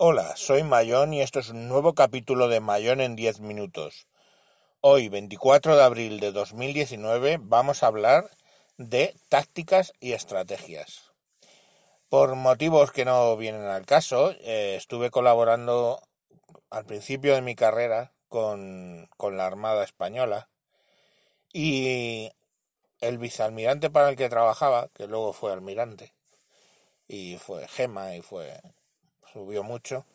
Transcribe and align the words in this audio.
Hola, 0.00 0.36
soy 0.36 0.62
Mayón 0.62 1.12
y 1.12 1.22
esto 1.22 1.40
es 1.40 1.50
un 1.50 1.68
nuevo 1.68 1.92
capítulo 1.92 2.48
de 2.48 2.60
Mayón 2.60 3.00
en 3.00 3.16
10 3.16 3.40
minutos. 3.40 4.06
Hoy, 4.80 5.08
24 5.08 5.76
de 5.76 5.82
abril 5.82 6.20
de 6.20 6.30
2019, 6.30 7.38
vamos 7.40 7.82
a 7.82 7.88
hablar 7.88 8.30
de 8.76 9.16
tácticas 9.28 9.92
y 9.98 10.12
estrategias. 10.12 11.10
Por 12.08 12.36
motivos 12.36 12.92
que 12.92 13.04
no 13.04 13.36
vienen 13.36 13.66
al 13.66 13.84
caso, 13.84 14.30
eh, 14.40 14.76
estuve 14.76 15.10
colaborando 15.10 16.00
al 16.70 16.86
principio 16.86 17.34
de 17.34 17.42
mi 17.42 17.56
carrera 17.56 18.12
con, 18.28 19.08
con 19.16 19.36
la 19.36 19.46
Armada 19.46 19.84
Española 19.84 20.48
y 21.52 22.30
el 23.00 23.18
vicealmirante 23.18 23.90
para 23.90 24.10
el 24.10 24.16
que 24.16 24.28
trabajaba, 24.28 24.88
que 24.94 25.06
luego 25.06 25.32
fue 25.32 25.52
almirante, 25.52 26.12
y 27.06 27.38
fue 27.38 27.66
gema 27.68 28.14
y 28.16 28.22
fue 28.22 28.60
subió 29.32 29.62
mucho. 29.62 30.06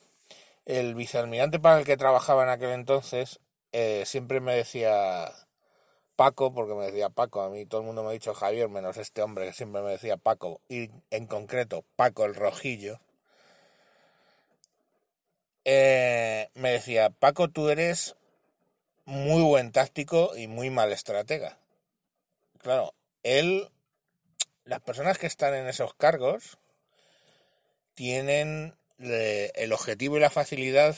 El 0.66 0.96
vicealmirante 0.96 1.60
para 1.60 1.80
el 1.80 1.86
que 1.86 1.98
trabajaba 1.98 2.44
en 2.44 2.50
aquel 2.50 2.72
entonces 2.72 3.40
eh, 3.72 4.04
siempre 4.06 4.40
me 4.40 4.56
decía 4.56 5.32
Paco, 6.16 6.54
porque 6.54 6.76
me 6.76 6.86
decía 6.86 7.10
Paco, 7.10 7.42
a 7.42 7.50
mí 7.50 7.66
todo 7.66 7.82
el 7.82 7.88
mundo 7.88 8.04
me 8.04 8.10
ha 8.10 8.14
dicho 8.14 8.34
Javier, 8.34 8.70
menos 8.70 8.98
este 8.98 9.22
hombre 9.22 9.48
que 9.48 9.54
siempre 9.54 9.82
me 9.82 9.92
decía 9.92 10.18
Paco, 10.18 10.62
y 10.70 10.90
en 11.10 11.26
concreto 11.28 11.84
Paco 11.96 12.26
el 12.26 12.36
Rojillo. 12.36 13.00
Eh, 15.66 16.50
me 16.56 16.72
decía, 16.72 17.10
Paco, 17.10 17.48
tú 17.50 17.70
eres 17.70 18.16
muy 19.06 19.42
buen 19.42 19.72
táctico 19.72 20.36
y 20.36 20.48
muy 20.48 20.70
mal 20.70 20.92
estratega. 20.92 21.58
Claro, 22.62 22.94
él, 23.24 23.70
las 24.66 24.82
personas 24.82 25.18
que 25.18 25.28
están 25.28 25.54
en 25.54 25.68
esos 25.68 25.94
cargos 25.94 26.58
tienen 27.94 28.76
el 29.00 29.74
objetivo 29.74 30.18
y 30.18 30.22
la 30.22 30.30
facilidad 30.30 30.96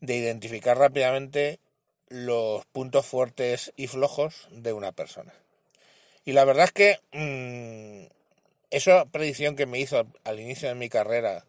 de 0.00 0.16
identificar 0.16 0.76
rápidamente 0.78 1.60
los 2.08 2.64
puntos 2.66 3.06
fuertes 3.06 3.72
y 3.76 3.86
flojos 3.86 4.48
de 4.50 4.72
una 4.72 4.92
persona. 4.92 5.32
Y 6.24 6.32
la 6.32 6.44
verdad 6.44 6.64
es 6.64 6.72
que 6.72 7.00
mmm, 7.12 8.06
esa 8.70 9.04
predicción 9.06 9.56
que 9.56 9.66
me 9.66 9.78
hizo 9.78 10.06
al 10.24 10.40
inicio 10.40 10.68
de 10.68 10.74
mi 10.74 10.88
carrera 10.88 11.46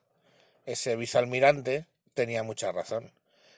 ese 0.65 0.95
vicealmirante 0.95 1.85
tenía 2.17 2.41
mucha 2.41 2.71
razón. 2.71 3.13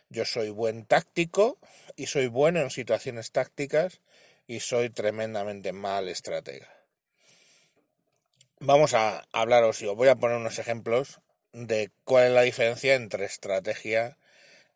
Yo 0.10 0.26
soy 0.26 0.50
buen 0.50 0.86
táctico 0.86 1.58
y 1.96 2.08
soy 2.08 2.28
bueno 2.28 2.60
en 2.60 2.70
situaciones 2.70 3.32
tácticas 3.32 4.02
y 4.48 4.60
soy 4.60 4.90
tremendamente 4.90 5.72
mal 5.72 6.10
estratega. 6.10 6.68
Vamos 8.60 8.94
a 8.94 9.26
hablaros 9.32 9.82
y 9.82 9.86
os 9.86 9.96
voy 9.96 10.10
a 10.10 10.18
poner 10.18 10.36
unos 10.36 10.60
ejemplos 10.60 11.22
de 11.54 11.90
cuál 12.04 12.26
es 12.26 12.32
la 12.34 12.42
diferencia 12.42 12.96
entre 12.96 13.24
estrategia 13.24 14.18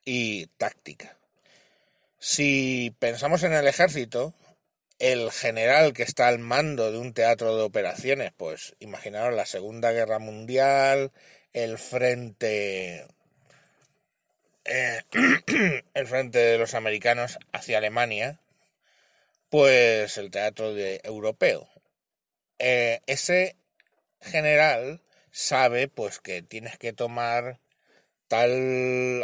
y 0.05 0.47
táctica. 0.57 1.17
Si 2.19 2.95
pensamos 2.99 3.43
en 3.43 3.51
el 3.51 3.67
ejército, 3.67 4.33
el 4.97 5.29
general 5.29 5.91
que 5.91 6.03
está 6.03 6.29
al 6.29 6.39
mando 6.39 6.89
de 6.89 6.99
un 6.99 7.13
teatro 7.13 7.57
de 7.57 7.63
operaciones, 7.63 8.31
pues 8.37 8.75
imaginaros 8.79 9.35
la 9.35 9.45
Segunda 9.45 9.91
Guerra 9.91 10.19
Mundial, 10.19 11.11
el 11.51 11.77
frente 11.77 13.07
eh, 14.65 15.01
el 15.93 16.07
frente 16.07 16.39
de 16.39 16.57
los 16.57 16.73
americanos 16.73 17.37
hacia 17.51 17.77
Alemania, 17.77 18.39
pues 19.49 20.17
el 20.17 20.31
teatro 20.31 20.73
europeo. 20.77 21.69
Eh, 22.59 23.01
ese 23.07 23.55
general 24.21 25.01
sabe 25.31 25.87
pues 25.87 26.19
que 26.19 26.41
tienes 26.41 26.77
que 26.77 26.93
tomar 26.93 27.59
tal, 28.27 29.23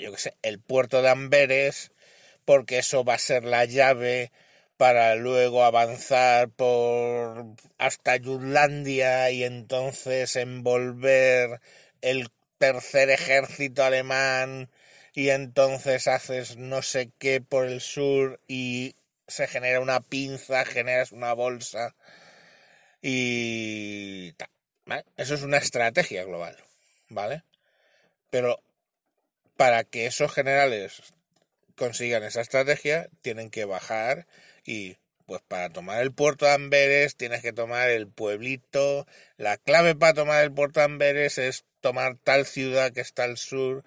yo 0.00 0.12
qué 0.12 0.18
sé, 0.18 0.36
el 0.42 0.60
puerto 0.60 1.02
de 1.02 1.10
Amberes, 1.10 1.92
porque 2.44 2.78
eso 2.78 3.04
va 3.04 3.14
a 3.14 3.18
ser 3.18 3.44
la 3.44 3.64
llave 3.64 4.32
para 4.76 5.14
luego 5.16 5.64
avanzar 5.64 6.50
por 6.50 7.46
hasta 7.78 8.18
Jutlandia 8.18 9.30
y 9.30 9.44
entonces 9.44 10.36
envolver 10.36 11.60
el 12.00 12.28
tercer 12.58 13.10
ejército 13.10 13.84
alemán 13.84 14.70
y 15.14 15.30
entonces 15.30 16.08
haces 16.08 16.56
no 16.56 16.82
sé 16.82 17.10
qué 17.18 17.40
por 17.40 17.66
el 17.66 17.80
sur 17.80 18.40
y 18.48 18.96
se 19.28 19.46
genera 19.46 19.80
una 19.80 20.00
pinza, 20.00 20.64
generas 20.64 21.12
una 21.12 21.32
bolsa 21.32 21.94
y 23.00 24.32
tal. 24.32 24.48
Eso 25.16 25.34
es 25.34 25.42
una 25.42 25.58
estrategia 25.58 26.24
global, 26.24 26.56
¿vale? 27.08 27.44
Pero 28.30 28.60
para 29.56 29.84
que 29.84 30.06
esos 30.06 30.32
generales 30.32 31.02
consigan 31.76 32.22
esa 32.22 32.40
estrategia, 32.40 33.08
tienen 33.22 33.50
que 33.50 33.64
bajar 33.64 34.26
y 34.64 34.96
pues 35.26 35.42
para 35.42 35.70
tomar 35.70 36.02
el 36.02 36.12
puerto 36.12 36.44
de 36.44 36.52
Amberes 36.52 37.16
tienes 37.16 37.40
que 37.40 37.52
tomar 37.52 37.90
el 37.90 38.08
pueblito. 38.08 39.06
La 39.36 39.56
clave 39.56 39.94
para 39.94 40.14
tomar 40.14 40.44
el 40.44 40.52
puerto 40.52 40.80
de 40.80 40.86
Amberes 40.86 41.38
es 41.38 41.64
tomar 41.84 42.16
tal 42.16 42.46
ciudad 42.46 42.92
que 42.92 43.02
está 43.02 43.24
al 43.24 43.36
sur, 43.36 43.84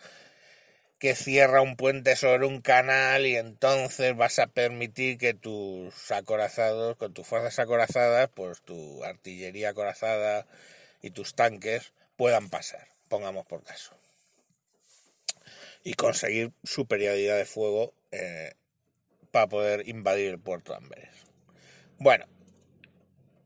que 0.99 1.15
cierra 1.15 1.61
un 1.61 1.75
puente 1.75 2.15
sobre 2.15 2.45
un 2.45 2.61
canal 2.61 3.25
y 3.25 3.35
entonces 3.35 4.15
vas 4.15 4.37
a 4.37 4.45
permitir 4.45 5.17
que 5.17 5.33
tus 5.33 6.11
acorazados, 6.11 6.95
con 6.97 7.15
tus 7.15 7.25
fuerzas 7.25 7.57
acorazadas, 7.57 8.29
pues 8.35 8.61
tu 8.61 9.03
artillería 9.03 9.69
acorazada 9.69 10.45
y 11.01 11.09
tus 11.09 11.33
tanques 11.33 11.91
puedan 12.17 12.51
pasar, 12.51 12.87
pongamos 13.09 13.47
por 13.47 13.63
caso. 13.63 13.97
Y 15.83 15.95
conseguir 15.95 16.51
superioridad 16.63 17.37
de 17.37 17.45
fuego 17.45 17.95
eh, 18.11 18.53
para 19.31 19.47
poder 19.47 19.89
invadir 19.89 20.29
el 20.29 20.39
puerto 20.39 20.73
de 20.73 20.77
Amberes. 20.77 21.15
Bueno, 21.97 22.27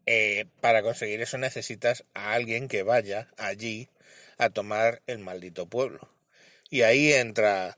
eh, 0.06 0.46
para 0.60 0.84
conseguir 0.84 1.22
eso 1.22 1.38
necesitas 1.38 2.04
a 2.14 2.34
alguien 2.34 2.68
que 2.68 2.84
vaya 2.84 3.30
allí 3.38 3.88
a 4.42 4.50
tomar 4.50 5.04
el 5.06 5.20
maldito 5.20 5.68
pueblo. 5.68 6.10
Y 6.72 6.82
ahí 6.82 7.14
entra, 7.14 7.78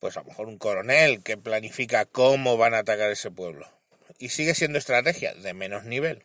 pues 0.00 0.16
a 0.16 0.20
lo 0.20 0.26
mejor 0.26 0.48
un 0.48 0.56
coronel 0.56 1.22
que 1.22 1.36
planifica 1.36 2.06
cómo 2.06 2.56
van 2.56 2.72
a 2.72 2.78
atacar 2.78 3.10
ese 3.10 3.30
pueblo. 3.30 3.70
Y 4.18 4.30
sigue 4.30 4.54
siendo 4.54 4.78
estrategia 4.78 5.34
de 5.34 5.52
menos 5.52 5.84
nivel. 5.84 6.24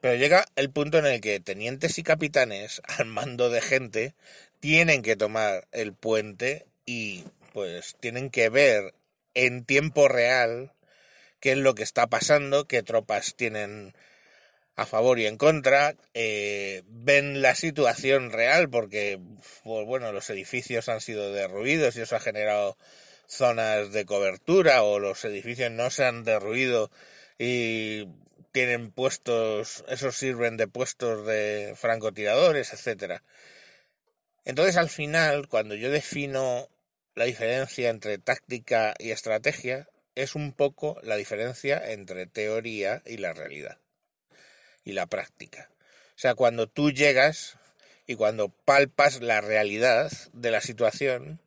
Pero 0.00 0.16
llega 0.16 0.46
el 0.56 0.70
punto 0.70 0.98
en 0.98 1.06
el 1.06 1.20
que 1.20 1.40
tenientes 1.40 1.98
y 1.98 2.02
capitanes 2.02 2.80
al 2.98 3.04
mando 3.04 3.50
de 3.50 3.60
gente 3.60 4.14
tienen 4.60 5.02
que 5.02 5.16
tomar 5.16 5.68
el 5.72 5.92
puente 5.92 6.66
y 6.86 7.24
pues 7.52 7.96
tienen 8.00 8.30
que 8.30 8.48
ver 8.48 8.94
en 9.34 9.66
tiempo 9.66 10.08
real 10.08 10.72
qué 11.38 11.52
es 11.52 11.58
lo 11.58 11.74
que 11.74 11.82
está 11.82 12.06
pasando, 12.06 12.66
qué 12.66 12.82
tropas 12.82 13.34
tienen 13.34 13.94
a 14.76 14.86
favor 14.86 15.18
y 15.18 15.26
en 15.26 15.36
contra, 15.36 15.94
eh, 16.14 16.82
ven 16.86 17.42
la 17.42 17.54
situación 17.54 18.32
real 18.32 18.68
porque, 18.68 19.20
pues 19.62 19.86
bueno, 19.86 20.12
los 20.12 20.28
edificios 20.30 20.88
han 20.88 21.00
sido 21.00 21.32
derruidos 21.32 21.96
y 21.96 22.00
eso 22.02 22.16
ha 22.16 22.20
generado 22.20 22.76
zonas 23.26 23.92
de 23.92 24.04
cobertura 24.04 24.82
o 24.82 24.98
los 24.98 25.24
edificios 25.24 25.70
no 25.70 25.90
se 25.90 26.04
han 26.04 26.24
derruido 26.24 26.90
y 27.38 28.08
tienen 28.52 28.90
puestos, 28.90 29.84
esos 29.88 30.16
sirven 30.16 30.56
de 30.56 30.68
puestos 30.68 31.26
de 31.26 31.74
francotiradores, 31.76 32.72
etcétera. 32.72 33.22
Entonces 34.44 34.76
al 34.76 34.90
final, 34.90 35.48
cuando 35.48 35.74
yo 35.74 35.90
defino 35.90 36.68
la 37.14 37.24
diferencia 37.26 37.90
entre 37.90 38.18
táctica 38.18 38.94
y 38.98 39.10
estrategia, 39.12 39.88
es 40.16 40.34
un 40.34 40.52
poco 40.52 40.98
la 41.02 41.16
diferencia 41.16 41.92
entre 41.92 42.26
teoría 42.26 43.02
y 43.06 43.18
la 43.18 43.32
realidad 43.32 43.78
y 44.84 44.92
la 44.92 45.06
práctica. 45.06 45.70
O 46.10 46.18
sea, 46.18 46.34
cuando 46.34 46.66
tú 46.66 46.90
llegas 46.90 47.56
y 48.06 48.14
cuando 48.14 48.48
palpas 48.48 49.20
la 49.20 49.40
realidad 49.40 50.12
de 50.32 50.50
la 50.50 50.60
situación, 50.60 51.40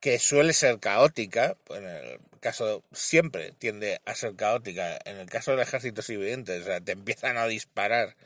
que 0.00 0.18
suele 0.18 0.52
ser 0.52 0.80
caótica, 0.80 1.56
pues 1.64 1.80
en 1.80 1.86
el 1.86 2.20
caso 2.40 2.82
siempre 2.92 3.52
tiende 3.52 4.00
a 4.04 4.16
ser 4.16 4.34
caótica, 4.34 4.98
en 5.04 5.18
el 5.18 5.30
caso 5.30 5.52
del 5.52 5.60
ejército 5.60 6.02
evidente, 6.08 6.60
o 6.60 6.64
sea, 6.64 6.80
te 6.80 6.92
empiezan 6.92 7.36
a 7.36 7.46
disparar 7.46 8.16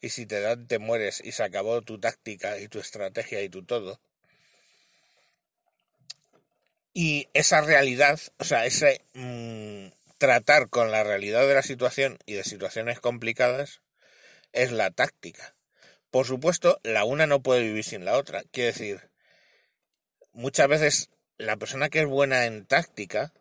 y 0.00 0.08
si 0.08 0.26
te 0.26 0.40
dan 0.40 0.66
te 0.66 0.78
mueres 0.80 1.22
y 1.24 1.32
se 1.32 1.44
acabó 1.44 1.82
tu 1.82 2.00
táctica 2.00 2.58
y 2.58 2.68
tu 2.68 2.80
estrategia 2.80 3.42
y 3.42 3.48
tu 3.48 3.62
todo. 3.62 4.00
Y 6.92 7.28
esa 7.34 7.60
realidad, 7.60 8.18
o 8.38 8.44
sea, 8.44 8.66
ese 8.66 9.02
mmm, 9.14 9.88
tratar 10.18 10.68
con 10.68 10.90
la 10.90 11.04
realidad 11.04 11.46
de 11.46 11.54
la 11.54 11.62
situación 11.62 12.18
y 12.26 12.34
de 12.34 12.44
situaciones 12.44 12.98
complicadas 12.98 13.80
es 14.52 14.72
la 14.72 14.90
táctica. 14.90 15.54
Por 16.10 16.26
supuesto, 16.26 16.80
la 16.82 17.04
una 17.04 17.26
no 17.26 17.42
puede 17.42 17.62
vivir 17.62 17.84
sin 17.84 18.04
la 18.04 18.16
otra. 18.16 18.42
Quiere 18.50 18.72
decir, 18.72 19.10
muchas 20.32 20.68
veces 20.68 21.10
la 21.38 21.56
persona 21.56 21.88
que 21.88 22.00
es 22.00 22.06
buena 22.06 22.46
en 22.46 22.66
táctica 22.66 23.32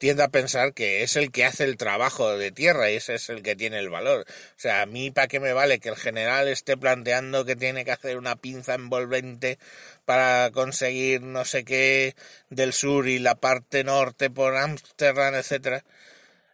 tiende 0.00 0.22
a 0.22 0.28
pensar 0.28 0.72
que 0.72 1.02
es 1.02 1.16
el 1.16 1.30
que 1.30 1.44
hace 1.44 1.64
el 1.64 1.76
trabajo 1.76 2.38
de 2.38 2.50
tierra 2.52 2.90
y 2.90 2.96
ese 2.96 3.16
es 3.16 3.28
el 3.28 3.42
que 3.42 3.54
tiene 3.54 3.78
el 3.78 3.90
valor. 3.90 4.22
O 4.22 4.54
sea, 4.56 4.80
a 4.80 4.86
mí 4.86 5.10
para 5.10 5.28
qué 5.28 5.40
me 5.40 5.52
vale 5.52 5.78
que 5.78 5.90
el 5.90 5.96
general 5.96 6.48
esté 6.48 6.78
planteando 6.78 7.44
que 7.44 7.54
tiene 7.54 7.84
que 7.84 7.92
hacer 7.92 8.16
una 8.16 8.36
pinza 8.36 8.74
envolvente 8.74 9.58
para 10.06 10.50
conseguir 10.52 11.20
no 11.20 11.44
sé 11.44 11.66
qué 11.66 12.14
del 12.48 12.72
sur 12.72 13.08
y 13.08 13.18
la 13.18 13.34
parte 13.34 13.84
norte 13.84 14.30
por 14.30 14.56
Ámsterdam, 14.56 15.34
etcétera. 15.34 15.84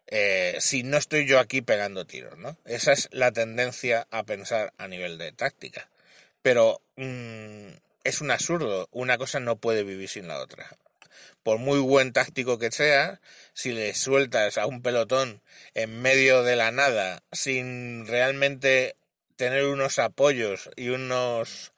Eh, 0.08 0.56
si 0.60 0.82
no 0.82 0.96
estoy 0.96 1.26
yo 1.26 1.40
aquí 1.40 1.62
pegando 1.62 2.06
tiros, 2.06 2.38
¿no? 2.38 2.56
Esa 2.64 2.92
es 2.92 3.08
la 3.12 3.32
tendencia 3.32 4.06
a 4.10 4.22
pensar 4.22 4.72
a 4.78 4.88
nivel 4.88 5.18
de 5.18 5.32
táctica. 5.32 5.88
Pero 6.42 6.80
mm, 6.96 7.68
es 8.04 8.20
un 8.20 8.30
absurdo, 8.30 8.88
una 8.92 9.18
cosa 9.18 9.40
no 9.40 9.56
puede 9.56 9.82
vivir 9.82 10.08
sin 10.08 10.28
la 10.28 10.38
otra 10.38 10.76
por 11.46 11.58
muy 11.58 11.78
buen 11.78 12.12
táctico 12.12 12.58
que 12.58 12.72
sea, 12.72 13.20
si 13.54 13.70
le 13.70 13.94
sueltas 13.94 14.58
a 14.58 14.66
un 14.66 14.82
pelotón 14.82 15.40
en 15.74 16.02
medio 16.02 16.42
de 16.42 16.56
la 16.56 16.72
nada 16.72 17.22
sin 17.30 18.04
realmente 18.08 18.96
tener 19.36 19.66
unos 19.66 20.00
apoyos 20.00 20.68
y 20.74 20.88
unos 20.88 21.72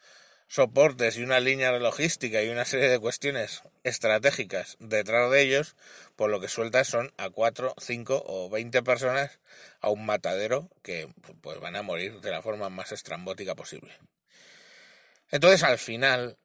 soportes 0.46 1.19
y 1.19 1.22
una 1.22 1.38
línea 1.38 1.70
de 1.70 1.80
logística 1.80 2.42
y 2.42 2.48
una 2.48 2.64
serie 2.64 2.88
de 2.88 2.98
cuestiones 2.98 3.62
estratégicas 3.88 4.76
detrás 4.79 5.31
de 5.31 5.43
ellos, 5.43 5.76
por 6.17 6.31
lo 6.31 6.40
que 6.40 6.49
sueltas 6.49 6.88
son 6.88 7.12
a 7.17 7.31
4, 7.31 7.75
5 7.79 8.25
o 8.26 8.49
20 8.50 8.82
personas 8.82 9.40
a 9.81 9.90
un 9.90 10.06
matadero 10.06 10.70
que 10.82 11.08
pues 11.40 11.58
van 11.61 11.76
a 11.76 11.82
morir 11.82 12.20
de 12.20 12.31
la 12.31 12.43
forma 12.43 12.69
más 12.69 12.93
estrambótica 12.93 13.55
posible. 13.55 13.93
Entonces 15.31 15.62
al 15.62 15.79
final 15.79 16.38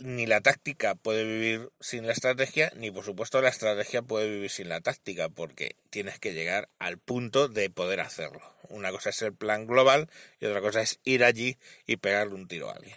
ni 0.00 0.26
la 0.26 0.40
táctica 0.40 0.94
puede 0.94 1.24
vivir 1.24 1.70
sin 1.80 2.06
la 2.06 2.12
estrategia, 2.12 2.72
ni 2.74 2.90
por 2.90 3.04
supuesto 3.04 3.40
la 3.42 3.50
estrategia 3.50 4.02
puede 4.02 4.28
vivir 4.28 4.50
sin 4.50 4.68
la 4.68 4.80
táctica, 4.80 5.28
porque 5.28 5.76
tienes 5.90 6.18
que 6.18 6.32
llegar 6.32 6.68
al 6.78 6.98
punto 6.98 7.48
de 7.48 7.70
poder 7.70 8.00
hacerlo. 8.00 8.40
Una 8.68 8.90
cosa 8.90 9.10
es 9.10 9.20
el 9.22 9.34
plan 9.34 9.66
global 9.66 10.08
y 10.40 10.46
otra 10.46 10.60
cosa 10.60 10.80
es 10.80 11.00
ir 11.04 11.24
allí 11.24 11.58
y 11.86 11.96
pegarle 11.96 12.34
un 12.34 12.48
tiro 12.48 12.70
a 12.70 12.74
alguien. 12.74 12.96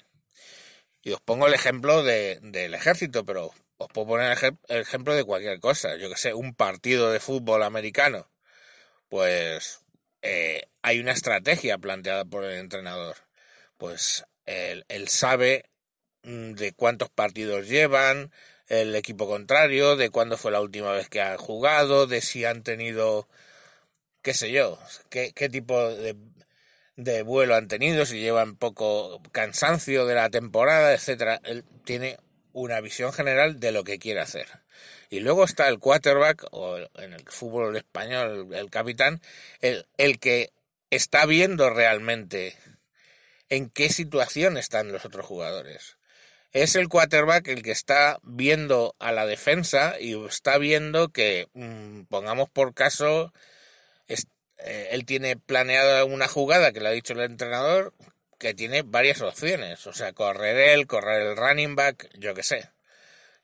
Y 1.04 1.12
os 1.14 1.22
pongo 1.22 1.48
el 1.48 1.54
ejemplo 1.54 2.04
del 2.04 2.74
ejército, 2.74 3.26
pero 3.26 3.52
os 3.78 3.88
puedo 3.90 4.08
poner 4.08 4.38
el 4.70 4.82
ejemplo 4.82 5.14
de 5.16 5.24
cualquier 5.26 5.60
cosa. 5.60 5.96
Yo 5.98 6.10
que 6.10 6.18
sé, 6.18 6.34
un 6.34 6.56
partido 6.56 7.12
de 7.12 7.20
fútbol 7.20 7.64
americano. 7.64 8.30
Pues 9.10 9.82
eh, 10.22 10.64
hay 10.82 11.00
una 11.00 11.14
estrategia 11.14 11.78
planteada 11.78 12.26
por 12.26 12.44
el 12.46 12.60
entrenador. 12.60 13.18
Pues 13.78 14.26
él 14.46 15.08
sabe 15.10 15.66
Mm, 16.24 16.54
de 16.54 16.74
cuántos 16.74 17.10
partidos 17.10 17.68
llevan 17.68 18.32
el 18.68 18.96
equipo 18.96 19.28
contrario, 19.28 19.96
de 19.98 20.10
cuándo 20.10 20.38
fue 20.38 20.52
la 20.52 20.62
última 20.62 20.92
vez 20.94 21.10
que 21.10 21.22
han 21.22 21.38
jugado, 21.38 22.08
de 22.08 22.22
si 22.22 22.46
han 22.46 22.64
tenido, 22.64 23.28
qué 24.22 24.34
sé 24.34 24.52
yo, 24.52 24.80
qué, 25.10 25.34
qué 25.34 25.50
tipo 25.50 25.80
de, 25.90 26.16
de 26.96 27.24
vuelo 27.24 27.56
han 27.56 27.68
tenido, 27.68 28.06
si 28.06 28.20
llevan 28.20 28.56
poco 28.56 29.22
cansancio 29.32 30.06
de 30.06 30.16
la 30.16 30.30
temporada, 30.30 30.94
etcétera. 30.94 31.42
Él 31.44 31.64
tiene 31.86 32.18
una 32.54 32.82
visión 32.82 33.14
general 33.14 33.60
de 33.60 33.72
lo 33.72 33.84
que 33.84 34.00
quiere 34.00 34.20
hacer. 34.20 34.48
Y 35.10 35.20
luego 35.20 35.44
está 35.44 35.68
el 35.68 35.80
quarterback, 35.80 36.46
o 36.52 36.78
en 36.96 37.14
el 37.14 37.24
fútbol 37.28 37.76
español, 37.76 38.54
el, 38.54 38.70
capitán, 38.70 39.22
el, 39.62 39.86
el 39.98 40.20
que 40.20 40.52
está 40.90 41.26
viendo 41.26 41.70
realmente 41.70 42.58
en 43.50 43.70
qué 43.70 43.90
situación 43.90 44.58
están 44.58 44.92
los 44.92 45.06
otros 45.06 45.26
jugadores 45.26 45.98
es 46.54 46.76
el 46.76 46.88
quarterback 46.88 47.48
el 47.48 47.64
que 47.64 47.72
está 47.72 48.20
viendo 48.24 48.96
a 49.00 49.12
la 49.12 49.26
defensa 49.26 50.00
y 50.00 50.16
está 50.26 50.58
viendo 50.60 51.10
que, 51.10 51.48
mm, 51.54 52.04
pongamos 52.04 52.50
por 52.50 52.74
caso, 52.76 53.34
eh, 54.60 54.90
él 54.92 55.06
tiene 55.06 55.38
planeada 55.38 56.06
una 56.06 56.28
jugada 56.28 56.72
que 56.72 56.80
le 56.80 56.90
ha 56.90 56.92
dicho 56.92 57.14
el 57.14 57.22
entrenador 57.22 57.94
que 58.40 58.54
tiene 58.54 58.84
varias 58.84 59.22
opciones, 59.22 59.88
o 59.88 59.94
sea, 59.94 60.14
correr 60.14 60.58
él, 60.58 60.86
correr 60.86 61.22
el 61.22 61.38
running 61.38 61.76
back, 61.76 62.10
yo 62.18 62.34
qué 62.34 62.44
sé. 62.44 62.70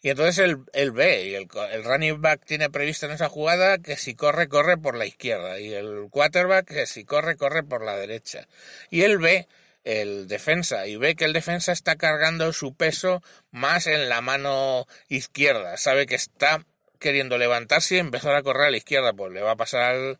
Y 0.01 0.09
entonces 0.09 0.37
él, 0.39 0.57
él 0.73 0.91
ve, 0.91 1.25
y 1.27 1.35
el, 1.35 1.47
el, 1.71 1.83
running 1.83 2.21
back 2.21 2.45
tiene 2.45 2.69
previsto 2.69 3.05
en 3.05 3.13
esa 3.13 3.29
jugada 3.29 3.79
que 3.79 3.97
si 3.97 4.15
corre, 4.15 4.47
corre 4.47 4.77
por 4.77 4.95
la 4.95 5.05
izquierda, 5.05 5.59
y 5.59 5.73
el 5.73 6.07
quarterback 6.09 6.67
que 6.67 6.85
si 6.85 7.03
corre, 7.05 7.35
corre 7.37 7.63
por 7.63 7.83
la 7.83 7.97
derecha. 7.97 8.47
Y 8.89 9.01
él 9.01 9.17
ve 9.17 9.47
el 9.83 10.27
defensa 10.27 10.87
y 10.87 10.97
ve 10.97 11.15
que 11.15 11.25
el 11.25 11.33
defensa 11.33 11.71
está 11.71 11.95
cargando 11.95 12.51
su 12.53 12.75
peso 12.75 13.23
más 13.51 13.87
en 13.87 14.09
la 14.09 14.21
mano 14.21 14.87
izquierda, 15.07 15.77
sabe 15.77 16.05
que 16.05 16.15
está 16.15 16.65
queriendo 16.99 17.37
levantarse 17.37 17.95
y 17.95 17.99
empezar 17.99 18.35
a 18.35 18.43
correr 18.43 18.67
a 18.67 18.71
la 18.71 18.77
izquierda, 18.77 19.13
pues 19.13 19.31
le 19.31 19.41
va 19.41 19.51
a 19.51 19.55
pasar 19.55 19.81
al, 19.83 20.19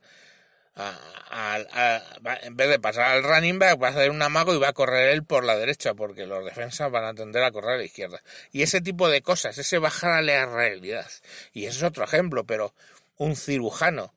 en 2.44 2.56
vez 2.56 2.70
de 2.70 2.80
pasar 2.80 3.06
al 3.06 3.24
running 3.24 3.60
back, 3.60 3.82
va 3.82 3.88
a 3.88 3.92
hacer 3.92 4.10
un 4.10 4.22
amago 4.22 4.54
y 4.54 4.60
va 4.60 4.70
a 4.70 4.74
correr 4.74 5.10
él 5.10 5.24
por 5.24 5.44
la 5.44 5.58
derecha, 5.58 5.94
porque 5.94 6.26
los 6.26 6.44
defensas 6.46 6.92
van 6.92 7.06
a 7.06 7.14
tender 7.14 7.44
a 7.44 7.52
correr 7.52 7.72
a 7.72 7.78
la 7.78 7.84
izquierda. 7.84 8.22
Y 8.52 8.62
ese 8.62 8.82
tipo 8.82 9.10
de 9.10 9.22
cosas, 9.22 9.58
ese 9.58 9.78
bajar 9.78 10.12
a 10.12 10.22
la 10.22 10.46
realidad. 10.46 11.10
Y 11.54 11.66
eso 11.66 11.80
es 11.80 11.84
otro 11.84 12.04
ejemplo, 12.04 12.46
pero 12.46 12.74
un 13.18 13.36
cirujano, 13.36 14.14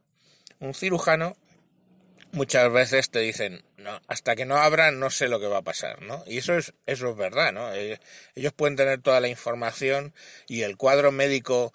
un 0.61 0.75
cirujano 0.75 1.37
muchas 2.33 2.73
veces 2.73 3.11
te 3.11 3.21
dicen, 3.21 3.63
no, 3.77 4.01
hasta 4.09 4.35
que 4.35 4.47
no 4.47 4.57
abran 4.57 4.99
no 4.99 5.11
sé 5.11 5.29
lo 5.29 5.39
que 5.39 5.47
va 5.47 5.59
a 5.59 5.63
pasar, 5.63 6.03
¿no? 6.03 6.25
Y 6.27 6.39
eso 6.39 6.57
es, 6.57 6.73
eso 6.87 7.11
es 7.11 7.17
verdad, 7.17 7.53
¿no? 7.53 7.73
Eh, 7.73 8.01
ellos 8.35 8.53
pueden 8.53 8.77
tener 8.77 9.01
toda 9.01 9.21
la 9.21 9.29
información 9.29 10.15
y 10.49 10.63
el 10.63 10.77
cuadro 10.77 11.13
médico, 11.13 11.73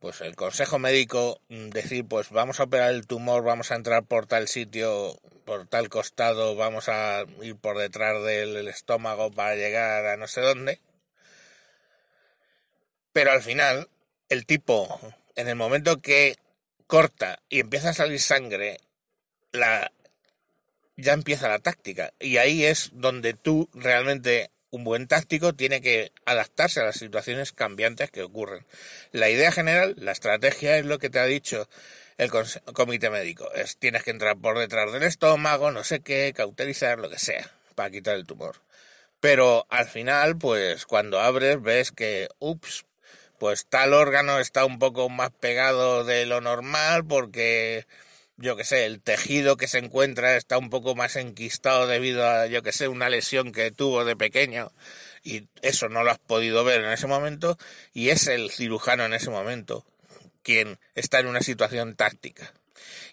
pues 0.00 0.20
el 0.22 0.34
consejo 0.34 0.78
médico 0.78 1.40
mm, 1.48 1.68
decir, 1.70 2.06
pues 2.06 2.30
vamos 2.30 2.58
a 2.58 2.64
operar 2.64 2.90
el 2.90 3.06
tumor, 3.06 3.44
vamos 3.44 3.70
a 3.70 3.76
entrar 3.76 4.04
por 4.04 4.26
tal 4.26 4.48
sitio, 4.48 5.20
por 5.44 5.66
tal 5.66 5.88
costado, 5.88 6.56
vamos 6.56 6.88
a 6.88 7.24
ir 7.42 7.56
por 7.56 7.78
detrás 7.78 8.22
del 8.24 8.66
estómago 8.68 9.30
para 9.30 9.54
llegar 9.54 10.06
a 10.06 10.16
no 10.16 10.26
sé 10.26 10.40
dónde. 10.40 10.80
Pero 13.12 13.32
al 13.32 13.42
final, 13.42 13.88
el 14.28 14.46
tipo, 14.46 15.00
en 15.36 15.48
el 15.48 15.56
momento 15.56 16.00
que 16.00 16.36
corta 16.86 17.40
y 17.48 17.60
empieza 17.60 17.90
a 17.90 17.94
salir 17.94 18.20
sangre 18.20 18.78
la, 19.52 19.92
ya 20.96 21.12
empieza 21.12 21.48
la 21.48 21.58
táctica. 21.58 22.12
Y 22.18 22.36
ahí 22.38 22.64
es 22.64 22.90
donde 22.94 23.34
tú 23.34 23.68
realmente, 23.74 24.50
un 24.70 24.84
buen 24.84 25.06
táctico, 25.06 25.54
tiene 25.54 25.80
que 25.80 26.12
adaptarse 26.24 26.80
a 26.80 26.84
las 26.84 26.96
situaciones 26.96 27.52
cambiantes 27.52 28.10
que 28.10 28.22
ocurren. 28.22 28.64
La 29.12 29.28
idea 29.28 29.52
general, 29.52 29.94
la 29.98 30.12
estrategia 30.12 30.78
es 30.78 30.84
lo 30.86 30.98
que 30.98 31.10
te 31.10 31.18
ha 31.18 31.24
dicho 31.24 31.68
el 32.18 32.30
comité 32.72 33.10
médico. 33.10 33.50
Es 33.54 33.76
tienes 33.78 34.02
que 34.02 34.10
entrar 34.10 34.36
por 34.36 34.58
detrás 34.58 34.92
del 34.92 35.02
estómago, 35.02 35.70
no 35.70 35.84
sé 35.84 36.00
qué, 36.00 36.32
cauterizar, 36.34 36.98
lo 36.98 37.08
que 37.08 37.18
sea, 37.18 37.50
para 37.74 37.90
quitar 37.90 38.14
el 38.14 38.26
tumor. 38.26 38.56
Pero 39.20 39.66
al 39.70 39.86
final, 39.86 40.36
pues 40.38 40.86
cuando 40.86 41.20
abres 41.20 41.60
ves 41.62 41.92
que, 41.92 42.28
ups, 42.38 42.84
pues 43.38 43.66
tal 43.66 43.94
órgano 43.94 44.38
está 44.38 44.64
un 44.66 44.78
poco 44.78 45.08
más 45.08 45.30
pegado 45.30 46.04
de 46.04 46.26
lo 46.26 46.40
normal 46.40 47.06
porque 47.06 47.86
yo 48.40 48.56
que 48.56 48.64
sé, 48.64 48.86
el 48.86 49.00
tejido 49.00 49.56
que 49.56 49.68
se 49.68 49.78
encuentra 49.78 50.36
está 50.36 50.56
un 50.56 50.70
poco 50.70 50.94
más 50.94 51.16
enquistado 51.16 51.86
debido 51.86 52.26
a, 52.26 52.46
yo 52.46 52.62
que 52.62 52.72
sé, 52.72 52.88
una 52.88 53.10
lesión 53.10 53.52
que 53.52 53.70
tuvo 53.70 54.04
de 54.04 54.16
pequeño 54.16 54.72
y 55.22 55.46
eso 55.60 55.88
no 55.90 56.02
lo 56.02 56.10
has 56.10 56.18
podido 56.18 56.64
ver 56.64 56.80
en 56.80 56.90
ese 56.90 57.06
momento 57.06 57.58
y 57.92 58.08
es 58.08 58.26
el 58.26 58.50
cirujano 58.50 59.04
en 59.04 59.12
ese 59.12 59.30
momento 59.30 59.84
quien 60.42 60.78
está 60.94 61.20
en 61.20 61.26
una 61.26 61.42
situación 61.42 61.94
táctica. 61.96 62.54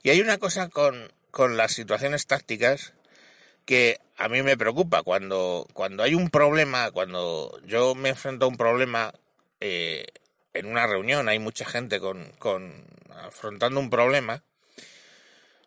Y 0.02 0.12
hay 0.12 0.22
una 0.22 0.38
cosa 0.38 0.70
con, 0.70 1.12
con 1.30 1.58
las 1.58 1.74
situaciones 1.74 2.26
tácticas 2.26 2.94
que 3.66 4.00
a 4.16 4.30
mí 4.30 4.42
me 4.44 4.58
preocupa 4.58 5.04
cuando, 5.04 5.68
cuando 5.74 6.04
hay 6.04 6.16
un 6.16 6.30
problema, 6.30 6.90
cuando 6.92 7.60
yo 7.66 7.96
me 7.96 8.10
enfrento 8.10 8.46
a 8.46 8.48
un 8.48 8.56
problema 8.56 9.14
eh, 9.60 10.06
en 10.54 10.68
una 10.68 10.88
reunión, 10.88 11.28
hay 11.28 11.40
mucha 11.40 11.66
gente 11.66 12.00
con, 12.00 12.32
con 12.40 12.86
afrontando 13.26 13.82
un 13.82 13.90
problema, 13.90 14.42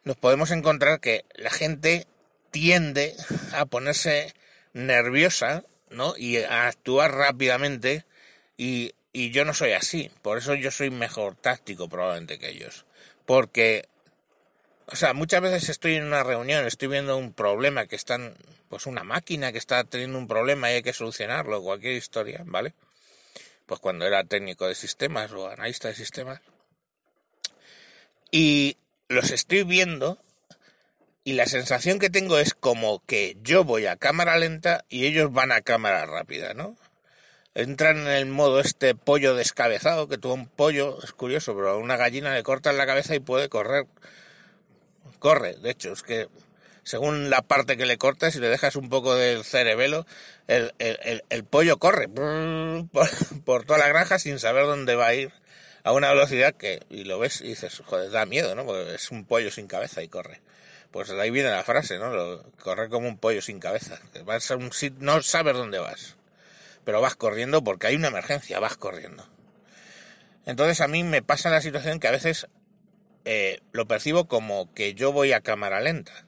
nos 0.04 0.16
podemos 0.16 0.50
encontrar 0.50 1.00
que 1.00 1.24
la 1.36 1.50
gente 1.50 2.06
tiende 2.50 3.14
a 3.52 3.66
ponerse 3.66 4.34
nerviosa, 4.72 5.64
¿no? 5.90 6.14
Y 6.16 6.38
a 6.38 6.68
actuar 6.68 7.12
rápidamente 7.12 8.04
y, 8.56 8.94
y 9.12 9.30
yo 9.30 9.44
no 9.44 9.54
soy 9.54 9.72
así. 9.72 10.10
Por 10.22 10.38
eso 10.38 10.54
yo 10.54 10.70
soy 10.70 10.90
mejor 10.90 11.36
táctico 11.36 11.88
probablemente 11.88 12.38
que 12.38 12.50
ellos. 12.50 12.84
Porque, 13.26 13.88
o 14.86 14.96
sea, 14.96 15.12
muchas 15.12 15.42
veces 15.42 15.68
estoy 15.68 15.96
en 15.96 16.04
una 16.04 16.22
reunión, 16.22 16.66
estoy 16.66 16.88
viendo 16.88 17.16
un 17.16 17.32
problema 17.32 17.86
que 17.86 17.96
están, 17.96 18.34
pues 18.68 18.86
una 18.86 19.04
máquina 19.04 19.52
que 19.52 19.58
está 19.58 19.84
teniendo 19.84 20.18
un 20.18 20.28
problema 20.28 20.70
y 20.70 20.76
hay 20.76 20.82
que 20.82 20.92
solucionarlo, 20.92 21.62
cualquier 21.62 21.94
historia, 21.94 22.42
¿vale? 22.44 22.74
Pues 23.66 23.80
cuando 23.80 24.06
era 24.06 24.24
técnico 24.24 24.66
de 24.66 24.74
sistemas 24.74 25.30
o 25.32 25.48
analista 25.48 25.88
de 25.88 25.94
sistemas. 25.94 26.40
Y 28.32 28.76
los 29.10 29.30
estoy 29.30 29.64
viendo 29.64 30.18
y 31.24 31.34
la 31.34 31.46
sensación 31.46 31.98
que 31.98 32.08
tengo 32.08 32.38
es 32.38 32.54
como 32.54 33.04
que 33.04 33.36
yo 33.42 33.64
voy 33.64 33.86
a 33.86 33.96
cámara 33.96 34.38
lenta 34.38 34.84
y 34.88 35.04
ellos 35.04 35.32
van 35.32 35.52
a 35.52 35.60
cámara 35.60 36.06
rápida, 36.06 36.54
¿no? 36.54 36.76
entran 37.54 37.98
en 37.98 38.08
el 38.08 38.26
modo 38.26 38.60
este 38.60 38.94
pollo 38.94 39.34
descabezado, 39.34 40.08
que 40.08 40.18
tú 40.18 40.32
un 40.32 40.46
pollo, 40.46 40.98
es 41.02 41.12
curioso, 41.12 41.54
pero 41.54 41.70
a 41.70 41.76
una 41.76 41.96
gallina 41.96 42.34
le 42.34 42.42
cortan 42.42 42.76
la 42.76 42.86
cabeza 42.86 43.14
y 43.14 43.20
puede 43.20 43.48
correr. 43.48 43.86
Corre, 45.18 45.54
de 45.56 45.70
hecho, 45.70 45.92
es 45.92 46.02
que 46.02 46.28
según 46.82 47.28
la 47.28 47.42
parte 47.42 47.76
que 47.76 47.86
le 47.86 47.98
cortes, 47.98 48.34
si 48.34 48.40
le 48.40 48.48
dejas 48.48 48.76
un 48.76 48.88
poco 48.88 49.14
del 49.14 49.44
cerebelo, 49.44 50.06
el, 50.46 50.72
el, 50.78 51.44
pollo 51.44 51.78
corre 51.78 52.08
por, 52.08 53.64
toda 53.64 53.78
la 53.78 53.88
granja 53.88 54.18
sin 54.18 54.38
saber 54.38 54.64
dónde 54.64 54.94
va 54.94 55.08
a 55.08 55.14
ir 55.14 55.32
a 55.90 55.92
una 55.92 56.08
velocidad 56.10 56.54
que, 56.54 56.82
y 56.88 57.04
lo 57.04 57.18
ves 57.18 57.40
y 57.40 57.48
dices, 57.48 57.82
joder, 57.84 58.10
da 58.10 58.26
miedo, 58.26 58.54
¿no? 58.54 58.64
Porque 58.64 58.94
es 58.94 59.10
un 59.10 59.24
pollo 59.24 59.50
sin 59.50 59.66
cabeza 59.66 60.02
y 60.02 60.08
corre. 60.08 60.40
Pues 60.92 61.10
ahí 61.10 61.30
viene 61.30 61.50
la 61.50 61.64
frase, 61.64 61.98
¿no? 61.98 62.10
Lo, 62.10 62.42
correr 62.62 62.88
como 62.88 63.08
un 63.08 63.18
pollo 63.18 63.42
sin 63.42 63.58
cabeza. 63.58 63.98
Vas 64.24 64.50
a 64.50 64.56
un 64.56 64.72
sitio, 64.72 64.98
no 65.00 65.20
sabes 65.22 65.54
dónde 65.54 65.78
vas, 65.78 66.16
pero 66.84 67.00
vas 67.00 67.16
corriendo 67.16 67.62
porque 67.62 67.88
hay 67.88 67.96
una 67.96 68.08
emergencia, 68.08 68.60
vas 68.60 68.76
corriendo. 68.76 69.28
Entonces 70.46 70.80
a 70.80 70.88
mí 70.88 71.04
me 71.04 71.22
pasa 71.22 71.50
la 71.50 71.60
situación 71.60 71.98
que 71.98 72.08
a 72.08 72.12
veces 72.12 72.48
eh, 73.24 73.60
lo 73.72 73.86
percibo 73.86 74.28
como 74.28 74.72
que 74.72 74.94
yo 74.94 75.12
voy 75.12 75.32
a 75.32 75.40
cámara 75.40 75.80
lenta, 75.80 76.24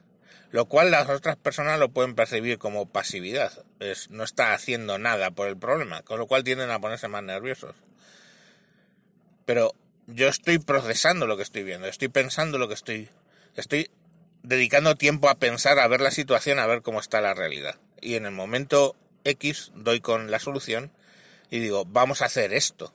lo 0.51 0.65
cual 0.65 0.91
las 0.91 1.09
otras 1.09 1.37
personas 1.37 1.79
lo 1.79 1.89
pueden 1.89 2.15
percibir 2.15 2.57
como 2.57 2.85
pasividad, 2.85 3.51
es, 3.79 4.09
no 4.09 4.23
está 4.23 4.53
haciendo 4.53 4.99
nada 4.99 5.31
por 5.31 5.47
el 5.47 5.57
problema, 5.57 6.03
con 6.03 6.19
lo 6.19 6.27
cual 6.27 6.43
tienden 6.43 6.69
a 6.69 6.79
ponerse 6.79 7.07
más 7.07 7.23
nerviosos. 7.23 7.75
Pero 9.45 9.73
yo 10.07 10.27
estoy 10.27 10.59
procesando 10.59 11.27
lo 11.27 11.37
que 11.37 11.43
estoy 11.43 11.63
viendo, 11.63 11.87
estoy 11.87 12.07
pensando 12.07 12.57
lo 12.57 12.67
que 12.67 12.73
estoy, 12.73 13.09
estoy 13.55 13.89
dedicando 14.43 14.95
tiempo 14.95 15.29
a 15.29 15.35
pensar, 15.35 15.79
a 15.79 15.87
ver 15.87 16.01
la 16.01 16.11
situación, 16.11 16.59
a 16.59 16.67
ver 16.67 16.81
cómo 16.81 16.99
está 16.99 17.21
la 17.21 17.33
realidad. 17.33 17.77
Y 18.01 18.15
en 18.15 18.25
el 18.25 18.31
momento 18.31 18.95
X 19.23 19.71
doy 19.75 20.01
con 20.01 20.29
la 20.31 20.39
solución 20.39 20.91
y 21.49 21.59
digo, 21.59 21.85
vamos 21.85 22.21
a 22.21 22.25
hacer 22.25 22.53
esto. 22.53 22.93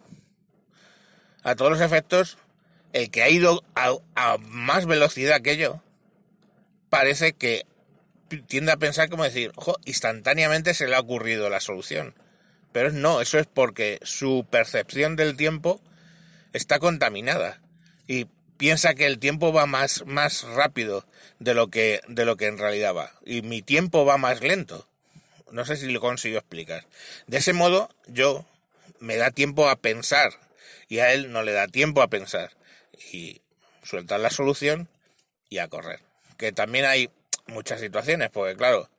A 1.42 1.54
todos 1.54 1.70
los 1.70 1.80
efectos, 1.80 2.38
el 2.92 3.10
que 3.10 3.22
ha 3.22 3.30
ido 3.30 3.62
a, 3.74 4.38
más 4.38 4.86
velocidad 4.86 5.40
que 5.40 5.56
yo, 5.56 5.82
parece 6.90 7.32
que 7.32 7.66
tiende 8.46 8.72
a 8.72 8.76
pensar 8.76 9.08
como 9.08 9.24
decir, 9.24 9.52
ojo, 9.56 9.78
instantáneamente 9.84 10.74
se 10.74 10.86
le 10.86 10.96
ha 10.96 11.00
ocurrido 11.00 11.48
la 11.48 11.60
solución. 11.60 12.14
Pero 12.72 12.92
no, 12.92 13.20
eso 13.20 13.38
es 13.38 13.46
porque 13.46 13.98
su 14.02 14.46
percepción 14.50 15.16
del 15.16 15.36
tiempo 15.36 15.80
está 16.58 16.78
contaminada. 16.78 17.60
Y 18.06 18.26
piensa 18.58 18.94
que 18.94 19.06
el 19.06 19.18
tiempo 19.18 19.52
va 19.52 19.64
más, 19.64 20.04
más 20.04 20.42
rápido 20.42 21.06
de 21.38 21.54
lo, 21.54 21.68
que, 21.68 22.02
de 22.08 22.26
lo 22.26 22.36
que 22.36 22.46
en 22.46 22.58
realidad 22.58 22.94
va. 22.94 23.12
Y 23.24 23.42
mi 23.42 23.62
tiempo 23.62 24.04
va 24.04 24.18
más 24.18 24.42
lento. 24.42 24.86
No 25.50 25.64
sé 25.64 25.76
si 25.76 25.86
lo 25.86 26.00
consigo 26.00 26.38
explicar. 26.38 26.84
De 27.26 27.38
ese 27.38 27.54
modo, 27.54 27.88
yo 28.06 28.44
me 28.98 29.16
da 29.16 29.30
tiempo 29.30 29.68
a 29.68 29.76
pensar 29.76 30.32
y 30.88 30.98
a 30.98 31.12
él 31.12 31.32
no 31.32 31.42
le 31.42 31.52
da 31.52 31.68
tiempo 31.68 32.02
a 32.02 32.08
pensar. 32.08 32.50
Y 33.12 33.40
sueltar 33.82 34.20
la 34.20 34.30
solución 34.30 34.88
y 35.48 35.58
a 35.58 35.68
correr. 35.68 36.00
Que 36.36 36.52
también 36.52 36.84
hay 36.84 37.10
muchas 37.46 37.80
situaciones, 37.80 38.30
porque 38.30 38.56
claro, 38.56 38.90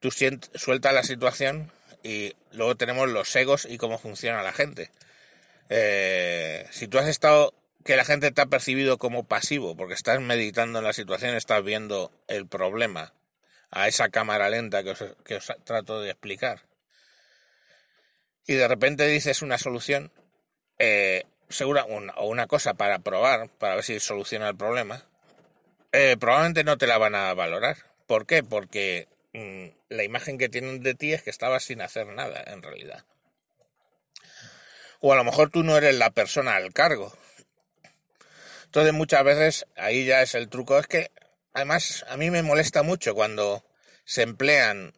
tú 0.00 0.10
sueltas 0.10 0.92
la 0.92 1.02
situación 1.02 1.70
y 2.02 2.34
luego 2.52 2.76
tenemos 2.76 3.08
los 3.08 3.34
egos 3.36 3.66
y 3.68 3.78
cómo 3.78 3.98
funciona 3.98 4.42
la 4.42 4.52
gente. 4.52 4.90
Eh, 5.68 6.66
si 6.70 6.88
tú 6.88 6.98
has 6.98 7.08
estado 7.08 7.54
que 7.84 7.96
la 7.96 8.04
gente 8.04 8.32
te 8.32 8.40
ha 8.40 8.46
percibido 8.46 8.98
como 8.98 9.24
pasivo, 9.24 9.76
porque 9.76 9.94
estás 9.94 10.20
meditando 10.20 10.80
en 10.80 10.84
la 10.84 10.92
situación, 10.92 11.34
estás 11.34 11.62
viendo 11.62 12.10
el 12.26 12.46
problema 12.46 13.12
a 13.70 13.88
esa 13.88 14.08
cámara 14.08 14.50
lenta 14.50 14.82
que 14.82 14.90
os, 15.36 15.52
trato 15.64 16.00
de 16.00 16.10
explicar. 16.10 16.62
Y 18.46 18.54
de 18.54 18.68
repente 18.68 19.06
dices 19.06 19.42
una 19.42 19.58
solución, 19.58 20.12
eh, 20.78 21.24
segura, 21.48 21.84
o 21.84 22.28
una 22.28 22.46
cosa 22.46 22.74
para 22.74 22.98
probar, 23.00 23.48
para 23.58 23.76
ver 23.76 23.84
si 23.84 24.00
soluciona 24.00 24.48
el 24.48 24.56
problema, 24.56 25.04
eh, 25.92 26.16
probablemente 26.18 26.64
no 26.64 26.78
te 26.78 26.86
la 26.86 26.98
van 26.98 27.14
a 27.14 27.32
valorar. 27.34 27.76
¿Por 28.06 28.26
qué? 28.26 28.42
Porque 28.42 29.08
mm, 29.32 29.66
la 29.88 30.04
imagen 30.04 30.38
que 30.38 30.48
tienen 30.48 30.82
de 30.82 30.94
ti 30.94 31.12
es 31.12 31.22
que 31.22 31.30
estabas 31.30 31.64
sin 31.64 31.80
hacer 31.80 32.06
nada, 32.08 32.42
en 32.46 32.62
realidad. 32.62 33.04
O 35.00 35.12
a 35.12 35.16
lo 35.16 35.24
mejor 35.24 35.50
tú 35.50 35.62
no 35.62 35.76
eres 35.76 35.94
la 35.94 36.10
persona 36.10 36.56
al 36.56 36.72
cargo, 36.72 37.12
entonces 38.76 38.92
muchas 38.92 39.24
veces 39.24 39.66
ahí 39.76 40.04
ya 40.04 40.20
es 40.20 40.34
el 40.34 40.50
truco. 40.50 40.78
Es 40.78 40.86
que 40.86 41.10
además 41.54 42.04
a 42.10 42.18
mí 42.18 42.30
me 42.30 42.42
molesta 42.42 42.82
mucho 42.82 43.14
cuando 43.14 43.64
se 44.04 44.20
emplean 44.20 44.92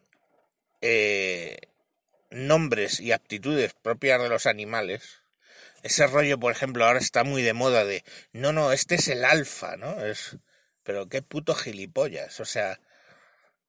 eh, 0.81 1.57
nombres 2.29 2.99
y 2.99 3.13
aptitudes 3.13 3.73
propias 3.81 4.21
de 4.21 4.27
los 4.27 4.47
animales. 4.47 5.21
Ese 5.81 6.07
rollo, 6.07 6.37
por 6.37 6.51
ejemplo, 6.51 6.85
ahora 6.85 6.99
está 6.99 7.23
muy 7.23 7.41
de 7.41 7.53
moda 7.53 7.85
de, 7.85 8.03
no, 8.33 8.51
no, 8.51 8.73
este 8.73 8.95
es 8.95 9.07
el 9.07 9.23
alfa, 9.23 9.77
¿no? 9.77 10.03
Es, 10.03 10.35
pero 10.83 11.07
qué 11.07 11.21
puto 11.21 11.55
gilipollas. 11.55 12.41
O 12.41 12.45
sea, 12.45 12.81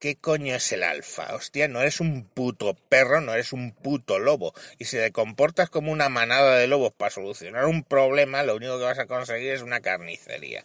¿Qué 0.01 0.17
coño 0.17 0.55
es 0.55 0.73
el 0.73 0.83
alfa? 0.83 1.35
Hostia, 1.35 1.69
no 1.69 1.83
eres 1.83 2.01
un 2.01 2.25
puto 2.25 2.75
perro, 2.89 3.21
no 3.21 3.35
eres 3.35 3.53
un 3.53 3.73
puto 3.73 4.19
lobo. 4.19 4.55
Y 4.79 4.87
si 4.87 4.97
te 4.97 5.13
comportas 5.13 5.69
como 5.69 5.93
una 5.93 6.09
manada 6.09 6.57
de 6.57 6.67
lobos 6.67 6.95
para 6.95 7.11
solucionar 7.11 7.67
un 7.67 7.85
problema, 7.85 8.43
lo 8.43 8.57
único 8.57 8.79
que 8.79 8.85
vas 8.85 8.99
a 8.99 9.05
conseguir 9.05 9.53
es 9.53 9.61
una 9.61 9.81
carnicería. 9.81 10.65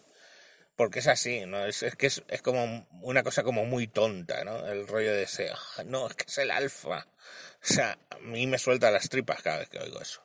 Porque 0.77 0.99
es 0.99 1.07
así, 1.07 1.45
¿no? 1.45 1.65
Es, 1.65 1.83
que 1.97 2.07
es, 2.07 2.23
como 2.41 2.87
una 3.01 3.23
cosa 3.23 3.43
como 3.43 3.65
muy 3.65 3.87
tonta, 3.87 4.45
¿no? 4.45 4.65
El 4.67 4.87
rollo 4.87 5.11
de 5.13 5.23
ese, 5.23 5.49
ah, 5.51 5.83
no, 5.83 6.07
es 6.07 6.15
que 6.15 6.25
es 6.29 6.37
el 6.37 6.49
alfa. 6.51 7.05
O 7.61 7.73
sea, 7.73 7.97
a 8.11 8.19
mí 8.19 8.47
me 8.47 8.57
suelta 8.57 8.89
las 8.89 9.09
tripas 9.09 9.41
cada 9.41 9.59
vez 9.59 9.67
que 9.69 9.79
oigo 9.79 10.01
eso. 10.01 10.23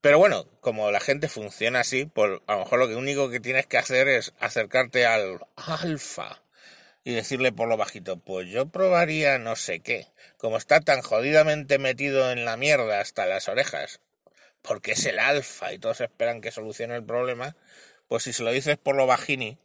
Pero 0.00 0.18
bueno, 0.18 0.46
como 0.60 0.92
la 0.92 1.00
gente 1.00 1.28
funciona 1.28 1.80
así, 1.80 2.04
pues 2.04 2.40
a 2.46 2.52
lo 2.54 2.60
mejor 2.60 2.78
lo 2.78 2.98
único 2.98 3.30
que 3.30 3.40
tienes 3.40 3.66
que 3.66 3.78
hacer 3.78 4.06
es 4.06 4.32
acercarte 4.38 5.06
al 5.06 5.40
alfa 5.56 6.40
y 7.04 7.12
decirle 7.12 7.52
por 7.52 7.68
lo 7.68 7.76
bajito, 7.76 8.18
pues 8.18 8.48
yo 8.48 8.66
probaría 8.66 9.38
no 9.38 9.56
sé 9.56 9.80
qué. 9.80 10.06
Como 10.36 10.56
está 10.56 10.80
tan 10.80 11.00
jodidamente 11.02 11.78
metido 11.78 12.30
en 12.30 12.44
la 12.44 12.56
mierda 12.56 13.00
hasta 13.00 13.26
las 13.26 13.48
orejas, 13.48 14.00
porque 14.62 14.92
es 14.92 15.04
el 15.06 15.18
alfa 15.18 15.72
y 15.72 15.78
todos 15.78 16.00
esperan 16.00 16.40
que 16.40 16.50
solucione 16.50 16.96
el 16.96 17.04
problema, 17.04 17.56
pues 18.08 18.24
si 18.24 18.32
se 18.32 18.42
lo 18.42 18.50
dices 18.50 18.76
por 18.76 18.96
lo 18.96 19.06
bajini, 19.06 19.58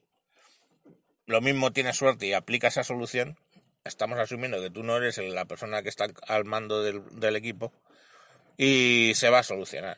lo 1.25 1.41
mismo 1.41 1.73
tienes 1.73 1.97
suerte 1.97 2.27
y 2.27 2.33
aplica 2.33 2.67
esa 2.67 2.83
solución, 2.83 3.37
estamos 3.83 4.19
asumiendo 4.19 4.61
que 4.61 4.69
tú 4.69 4.83
no 4.83 4.97
eres 4.97 5.17
la 5.17 5.45
persona 5.45 5.81
que 5.81 5.89
está 5.89 6.07
al 6.27 6.45
mando 6.45 6.83
del, 6.83 7.03
del 7.19 7.35
equipo 7.35 7.73
y 8.57 9.13
se 9.15 9.29
va 9.29 9.39
a 9.39 9.43
solucionar. 9.43 9.97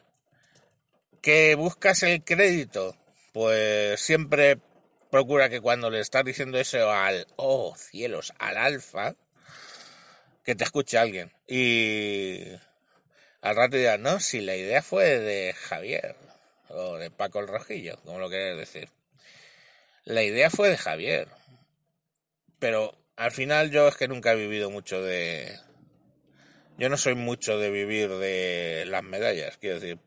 ¿Que 1.21 1.55
buscas 1.55 2.03
el 2.03 2.23
crédito? 2.23 2.95
Pues 3.33 3.99
siempre 3.99 4.59
procura 5.09 5.49
que 5.49 5.61
cuando 5.61 5.89
le 5.89 5.99
estás 5.99 6.23
diciendo 6.23 6.59
eso 6.59 6.91
al, 6.91 7.27
oh 7.35 7.75
cielos, 7.77 8.33
al 8.39 8.57
alfa, 8.57 9.15
que 10.43 10.55
te 10.55 10.63
escuche 10.63 10.97
alguien. 10.97 11.31
Y 11.47 12.43
al 13.41 13.55
rato 13.55 13.77
dirás, 13.77 13.99
no, 13.99 14.19
si 14.19 14.41
la 14.41 14.55
idea 14.55 14.81
fue 14.81 15.19
de 15.19 15.53
Javier, 15.53 16.15
o 16.69 16.97
de 16.97 17.11
Paco 17.11 17.39
el 17.39 17.47
Rojillo, 17.47 17.99
como 18.03 18.19
lo 18.19 18.29
quieres 18.29 18.57
decir. 18.57 18.89
La 20.03 20.23
idea 20.23 20.49
fue 20.49 20.69
de 20.69 20.77
Javier. 20.77 21.27
Pero 22.59 22.97
al 23.15 23.31
final 23.31 23.71
yo 23.71 23.87
es 23.87 23.95
que 23.95 24.07
nunca 24.07 24.33
he 24.33 24.35
vivido 24.35 24.69
mucho 24.69 25.01
de... 25.01 25.59
Yo 26.77 26.89
no 26.89 26.97
soy 26.97 27.15
mucho 27.15 27.57
de 27.57 27.71
vivir 27.71 28.09
de 28.09 28.85
las 28.87 29.03
medallas, 29.03 29.57
quiero 29.57 29.79
decir, 29.79 29.99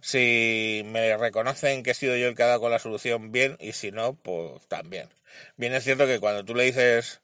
si 0.00 0.82
me 0.86 1.16
reconocen 1.16 1.82
que 1.82 1.90
he 1.90 1.94
sido 1.94 2.16
yo 2.16 2.28
el 2.28 2.34
que 2.34 2.42
ha 2.42 2.46
dado 2.46 2.60
con 2.60 2.70
la 2.70 2.78
solución, 2.78 3.32
bien, 3.32 3.56
y 3.60 3.72
si 3.72 3.92
no, 3.92 4.14
pues 4.14 4.66
también. 4.68 5.08
Bien 5.56 5.74
es 5.74 5.84
cierto 5.84 6.06
que 6.06 6.20
cuando 6.20 6.44
tú 6.44 6.54
le 6.54 6.64
dices, 6.64 7.20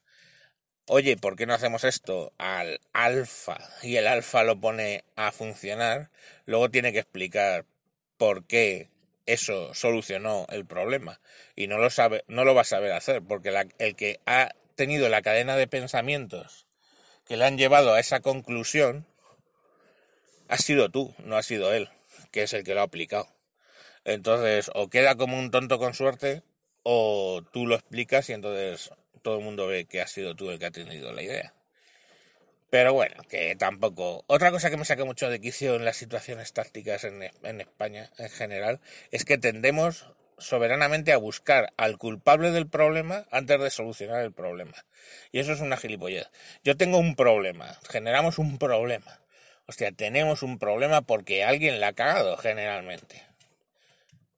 oye, 0.85 1.17
¿por 1.17 1.35
qué 1.35 1.45
no 1.45 1.53
hacemos 1.53 1.83
esto 1.83 2.33
al 2.37 2.79
alfa? 2.93 3.57
Y 3.81 3.97
el 3.97 4.07
alfa 4.07 4.43
lo 4.43 4.59
pone 4.59 5.03
a 5.15 5.31
funcionar, 5.31 6.11
luego 6.45 6.69
tiene 6.69 6.93
que 6.93 6.99
explicar 6.99 7.65
por 8.17 8.45
qué 8.45 8.89
eso 9.25 9.73
solucionó 9.73 10.45
el 10.49 10.65
problema. 10.65 11.19
Y 11.55 11.67
no 11.67 11.77
lo 11.79 11.89
sabe, 11.89 12.23
no 12.27 12.45
lo 12.45 12.55
va 12.55 12.61
a 12.61 12.65
saber 12.65 12.91
hacer, 12.91 13.21
porque 13.23 13.53
el 13.79 13.95
que 13.95 14.19
ha 14.25 14.53
tenido 14.75 15.09
la 15.09 15.21
cadena 15.21 15.55
de 15.57 15.67
pensamientos 15.67 16.67
que 17.25 17.37
le 17.37 17.45
han 17.45 17.57
llevado 17.57 17.93
a 17.93 17.99
esa 17.99 18.21
conclusión, 18.21 19.05
ha 20.47 20.57
sido 20.57 20.89
tú, 20.89 21.13
no 21.25 21.35
ha 21.35 21.43
sido 21.43 21.73
él 21.73 21.89
que 22.31 22.43
es 22.43 22.53
el 22.53 22.63
que 22.63 22.73
lo 22.73 22.81
ha 22.81 22.83
aplicado. 22.83 23.27
Entonces, 24.05 24.71
o 24.73 24.89
queda 24.89 25.15
como 25.15 25.37
un 25.37 25.51
tonto 25.51 25.79
con 25.79 25.93
suerte, 25.93 26.43
o 26.83 27.41
tú 27.51 27.67
lo 27.67 27.75
explicas 27.75 28.29
y 28.29 28.33
entonces 28.33 28.91
todo 29.21 29.39
el 29.39 29.43
mundo 29.43 29.67
ve 29.67 29.85
que 29.85 30.01
has 30.01 30.11
sido 30.11 30.35
tú 30.35 30.49
el 30.49 30.59
que 30.59 30.67
ha 30.67 30.71
tenido 30.71 31.11
la 31.11 31.21
idea. 31.21 31.53
Pero 32.69 32.93
bueno, 32.93 33.15
que 33.29 33.55
tampoco. 33.55 34.23
Otra 34.27 34.51
cosa 34.51 34.69
que 34.69 34.77
me 34.77 34.85
saca 34.85 35.05
mucho 35.05 35.29
de 35.29 35.41
quicio 35.41 35.75
en 35.75 35.85
las 35.85 35.97
situaciones 35.97 36.53
tácticas 36.53 37.03
en, 37.03 37.23
en 37.43 37.61
España 37.61 38.09
en 38.17 38.29
general 38.29 38.79
es 39.11 39.25
que 39.25 39.37
tendemos 39.37 40.05
soberanamente 40.37 41.13
a 41.13 41.17
buscar 41.17 41.73
al 41.77 41.97
culpable 41.97 42.51
del 42.51 42.67
problema 42.69 43.25
antes 43.31 43.59
de 43.59 43.69
solucionar 43.69 44.21
el 44.21 44.33
problema. 44.33 44.85
Y 45.31 45.39
eso 45.39 45.53
es 45.53 45.61
una 45.61 45.77
gilipollez. 45.77 46.29
Yo 46.63 46.77
tengo 46.77 46.97
un 46.97 47.15
problema, 47.15 47.77
generamos 47.89 48.37
un 48.37 48.57
problema 48.57 49.19
Hostia, 49.69 49.91
tenemos 49.91 50.43
un 50.43 50.59
problema 50.59 51.01
porque 51.01 51.43
alguien 51.43 51.81
la 51.81 51.89
ha 51.89 51.93
cagado 51.93 52.37
generalmente. 52.37 53.21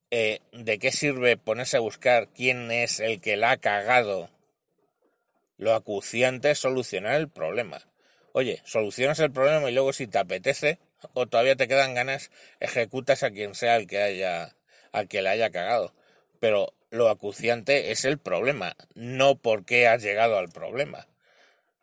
Eh, 0.10 0.40
¿De 0.54 0.80
qué 0.80 0.92
sirve 0.92 1.38
ponerse 1.38 1.78
a 1.78 1.82
buscar 1.82 2.30
quién 2.30 2.72
es 2.72 3.00
el 3.00 3.22
que 3.22 3.38
la 3.38 3.52
ha 3.52 3.58
cagado? 3.58 4.32
Lo 5.58 5.76
acuciante 5.76 6.50
es 6.50 6.58
solucionar 6.58 7.14
el 7.14 7.30
problema. 7.30 7.80
Oye, 8.32 8.62
solucionas 8.66 9.20
el 9.20 9.32
problema 9.32 9.70
y 9.70 9.74
luego 9.74 9.94
si 9.94 10.08
te 10.08 10.18
apetece 10.18 10.80
o 11.14 11.28
todavía 11.28 11.56
te 11.56 11.68
quedan 11.68 11.94
ganas, 11.94 12.32
ejecutas 12.60 13.22
a 13.22 13.30
quien 13.30 13.54
sea 13.54 13.76
el 13.76 13.86
que 13.86 14.02
haya, 14.02 14.56
al 14.92 15.08
que 15.08 15.22
le 15.22 15.30
haya 15.30 15.52
cagado. 15.52 15.94
Pero 16.40 16.74
lo 16.90 17.08
acuciante 17.08 17.92
es 17.92 18.04
el 18.04 18.18
problema, 18.18 18.76
no 18.96 19.36
por 19.36 19.64
qué 19.64 19.88
has 19.88 20.02
llegado 20.02 20.40
al 20.40 20.50
problema. 20.50 21.09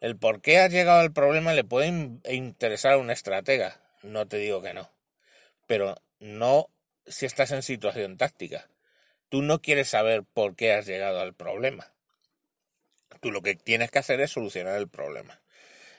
El 0.07 0.17
por 0.17 0.41
qué 0.41 0.61
has 0.61 0.71
llegado 0.71 1.01
al 1.01 1.13
problema 1.13 1.53
le 1.53 1.65
puede 1.65 1.89
interesar 2.33 2.93
a 2.93 2.99
un 2.99 3.11
estratega, 3.11 3.81
no 4.05 4.29
te 4.29 4.37
digo 4.37 4.63
que 4.63 4.73
no, 4.73 4.89
pero 5.67 6.01
no 6.21 6.71
si 7.09 7.27
estás 7.27 7.51
en 7.51 7.65
situación 7.65 8.17
táctica. 8.17 8.69
Tú 9.31 9.43
no 9.43 9.61
quieres 9.61 9.89
saber 9.89 10.23
por 10.23 10.55
qué 10.55 10.75
has 10.75 10.87
llegado 10.87 11.19
al 11.19 11.35
problema. 11.35 11.91
Tú 13.19 13.33
lo 13.33 13.43
que 13.43 13.57
tienes 13.57 13.91
que 13.91 13.99
hacer 13.99 14.21
es 14.21 14.31
solucionar 14.31 14.77
el 14.77 14.87
problema. 14.87 15.41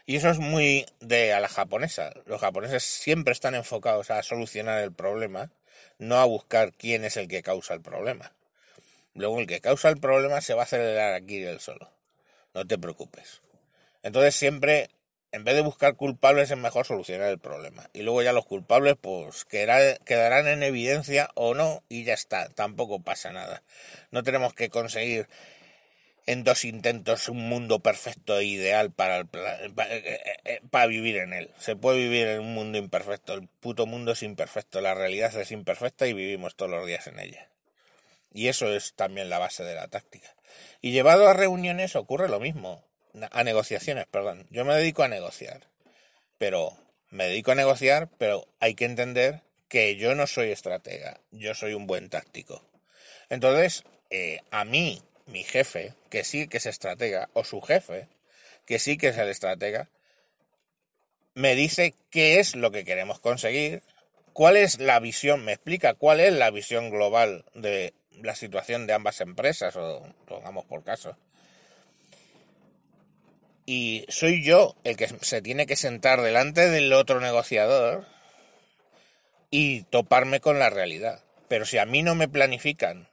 Y 0.05 0.15
eso 0.15 0.29
es 0.29 0.39
muy 0.39 0.85
de 1.01 1.33
a 1.33 1.41
la 1.41 1.49
japonesa. 1.49 2.13
Los 2.27 2.39
japoneses 2.39 2.83
siempre 2.83 3.33
están 3.33 3.55
enfocados 3.55 4.09
a 4.09 4.23
solucionar 4.23 4.81
el 4.81 4.93
problema, 4.93 5.51
no 5.99 6.15
a 6.15 6.23
buscar 6.23 6.71
quién 6.71 7.03
es 7.03 7.17
el 7.17 7.27
que 7.27 7.43
causa 7.43 7.73
el 7.73 7.81
problema. 7.81 8.31
Luego 9.15 9.41
el 9.41 9.47
que 9.47 9.59
causa 9.59 9.89
el 9.89 9.99
problema 9.99 10.39
se 10.39 10.53
va 10.53 10.61
a 10.61 10.63
acelerar 10.63 11.13
aquí 11.13 11.39
del 11.39 11.59
solo. 11.59 11.91
No 12.53 12.65
te 12.65 12.77
preocupes. 12.77 13.41
Entonces 14.03 14.35
siempre, 14.35 14.89
en 15.31 15.43
vez 15.43 15.55
de 15.55 15.61
buscar 15.61 15.95
culpables, 15.95 16.51
es 16.51 16.57
mejor 16.57 16.85
solucionar 16.85 17.29
el 17.29 17.39
problema. 17.39 17.89
Y 17.93 18.01
luego 18.01 18.21
ya 18.21 18.33
los 18.33 18.45
culpables, 18.45 18.95
pues 18.99 19.45
quedarán 19.45 20.47
en 20.47 20.63
evidencia 20.63 21.29
o 21.35 21.53
no, 21.53 21.83
y 21.89 22.03
ya 22.03 22.13
está. 22.13 22.49
Tampoco 22.49 23.01
pasa 23.01 23.31
nada. 23.31 23.63
No 24.11 24.23
tenemos 24.23 24.53
que 24.53 24.69
conseguir 24.69 25.27
en 26.27 26.43
dos 26.43 26.65
intentos 26.65 27.29
un 27.29 27.47
mundo 27.47 27.79
perfecto 27.79 28.37
e 28.37 28.43
ideal 28.43 28.91
para, 28.91 29.23
para, 29.23 29.65
eh, 29.65 29.71
eh, 30.43 30.61
para, 30.69 30.85
vivir 30.85 31.17
en 31.17 31.33
él. 31.33 31.49
Se 31.57 31.77
puede 31.77 31.99
vivir 31.99 32.27
en 32.27 32.41
un 32.41 32.53
mundo 32.53 32.77
imperfecto. 32.77 33.33
El 33.33 33.47
puto 33.47 33.85
mundo 33.85 34.11
es 34.11 34.21
imperfecto. 34.23 34.81
La 34.81 34.93
realidad 34.93 35.33
es 35.35 35.51
imperfecta 35.51 36.05
y 36.05 36.13
vivimos 36.13 36.55
todos 36.55 36.69
los 36.69 36.85
días 36.85 37.07
en 37.07 37.19
ella. 37.19 37.49
Y 38.33 38.49
eso 38.49 38.71
es 38.71 38.93
también 38.93 39.29
la 39.29 39.39
base 39.39 39.63
de 39.63 39.73
la 39.73 39.87
táctica. 39.87 40.35
Y 40.81 40.91
llevado 40.91 41.29
a 41.29 41.33
reuniones 41.33 41.95
ocurre 41.95 42.27
lo 42.27 42.41
mismo. 42.41 42.83
A 43.31 43.43
negociaciones, 43.43 44.05
perdón. 44.07 44.47
Yo 44.49 44.65
me 44.65 44.75
dedico 44.75 45.03
a 45.03 45.07
negociar. 45.07 45.67
Pero 46.37 46.77
me 47.09 47.25
dedico 47.25 47.51
a 47.51 47.55
negociar, 47.55 48.09
pero 48.17 48.47
hay 48.59 48.75
que 48.75 48.85
entender 48.85 49.41
que 49.69 49.95
yo 49.95 50.15
no 50.15 50.27
soy 50.27 50.51
estratega. 50.51 51.19
Yo 51.31 51.53
soy 51.55 51.73
un 51.73 51.87
buen 51.87 52.09
táctico. 52.09 52.63
Entonces, 53.29 53.83
eh, 54.09 54.41
a 54.51 54.65
mí, 54.65 55.01
mi 55.25 55.43
jefe, 55.43 55.93
que 56.09 56.23
sí 56.23 56.47
que 56.47 56.57
es 56.57 56.65
estratega, 56.65 57.29
o 57.33 57.43
su 57.43 57.61
jefe, 57.61 58.07
que 58.65 58.79
sí 58.79 58.97
que 58.97 59.09
es 59.09 59.17
el 59.17 59.29
estratega, 59.29 59.89
me 61.33 61.55
dice 61.55 61.93
qué 62.09 62.39
es 62.39 62.55
lo 62.55 62.71
que 62.71 62.83
queremos 62.83 63.19
conseguir, 63.19 63.83
cuál 64.33 64.57
es 64.57 64.79
la 64.79 64.99
visión, 64.99 65.43
me 65.45 65.53
explica 65.53 65.93
cuál 65.93 66.19
es 66.19 66.33
la 66.33 66.51
visión 66.51 66.89
global 66.89 67.45
de 67.53 67.93
la 68.21 68.35
situación 68.35 68.87
de 68.87 68.93
ambas 68.93 69.21
empresas, 69.21 69.75
o 69.75 70.13
pongamos 70.25 70.65
por 70.65 70.83
caso. 70.83 71.17
Y 73.69 74.05
soy 74.07 74.45
yo 74.45 74.77
el 74.85 74.95
que 74.95 75.09
se 75.09 75.41
tiene 75.41 75.65
que 75.65 75.75
sentar 75.75 76.21
delante 76.21 76.69
del 76.69 76.93
otro 76.93 77.19
negociador 77.19 78.05
y 79.51 79.81
toparme 79.83 80.39
con 80.39 80.57
la 80.57 80.69
realidad. 80.69 81.21
Pero 81.49 81.65
si 81.65 81.77
a 81.77 81.85
mí 81.85 82.01
no 82.01 82.15
me 82.15 82.29
planifican 82.29 83.09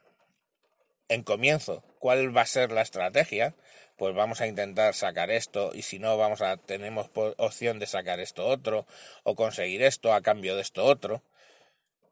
en 1.09 1.23
comienzo 1.23 1.83
cuál 1.99 2.35
va 2.35 2.43
a 2.43 2.45
ser 2.45 2.71
la 2.71 2.83
estrategia, 2.83 3.53
pues 3.97 4.15
vamos 4.15 4.39
a 4.39 4.47
intentar 4.47 4.93
sacar 4.93 5.29
esto 5.29 5.71
y 5.73 5.81
si 5.81 5.99
no 5.99 6.15
vamos 6.15 6.41
a 6.41 6.55
tenemos 6.55 7.09
opción 7.35 7.77
de 7.77 7.85
sacar 7.85 8.21
esto 8.21 8.47
otro 8.47 8.87
o 9.23 9.35
conseguir 9.35 9.83
esto 9.83 10.13
a 10.13 10.21
cambio 10.21 10.55
de 10.55 10.61
esto 10.61 10.85
otro. 10.85 11.21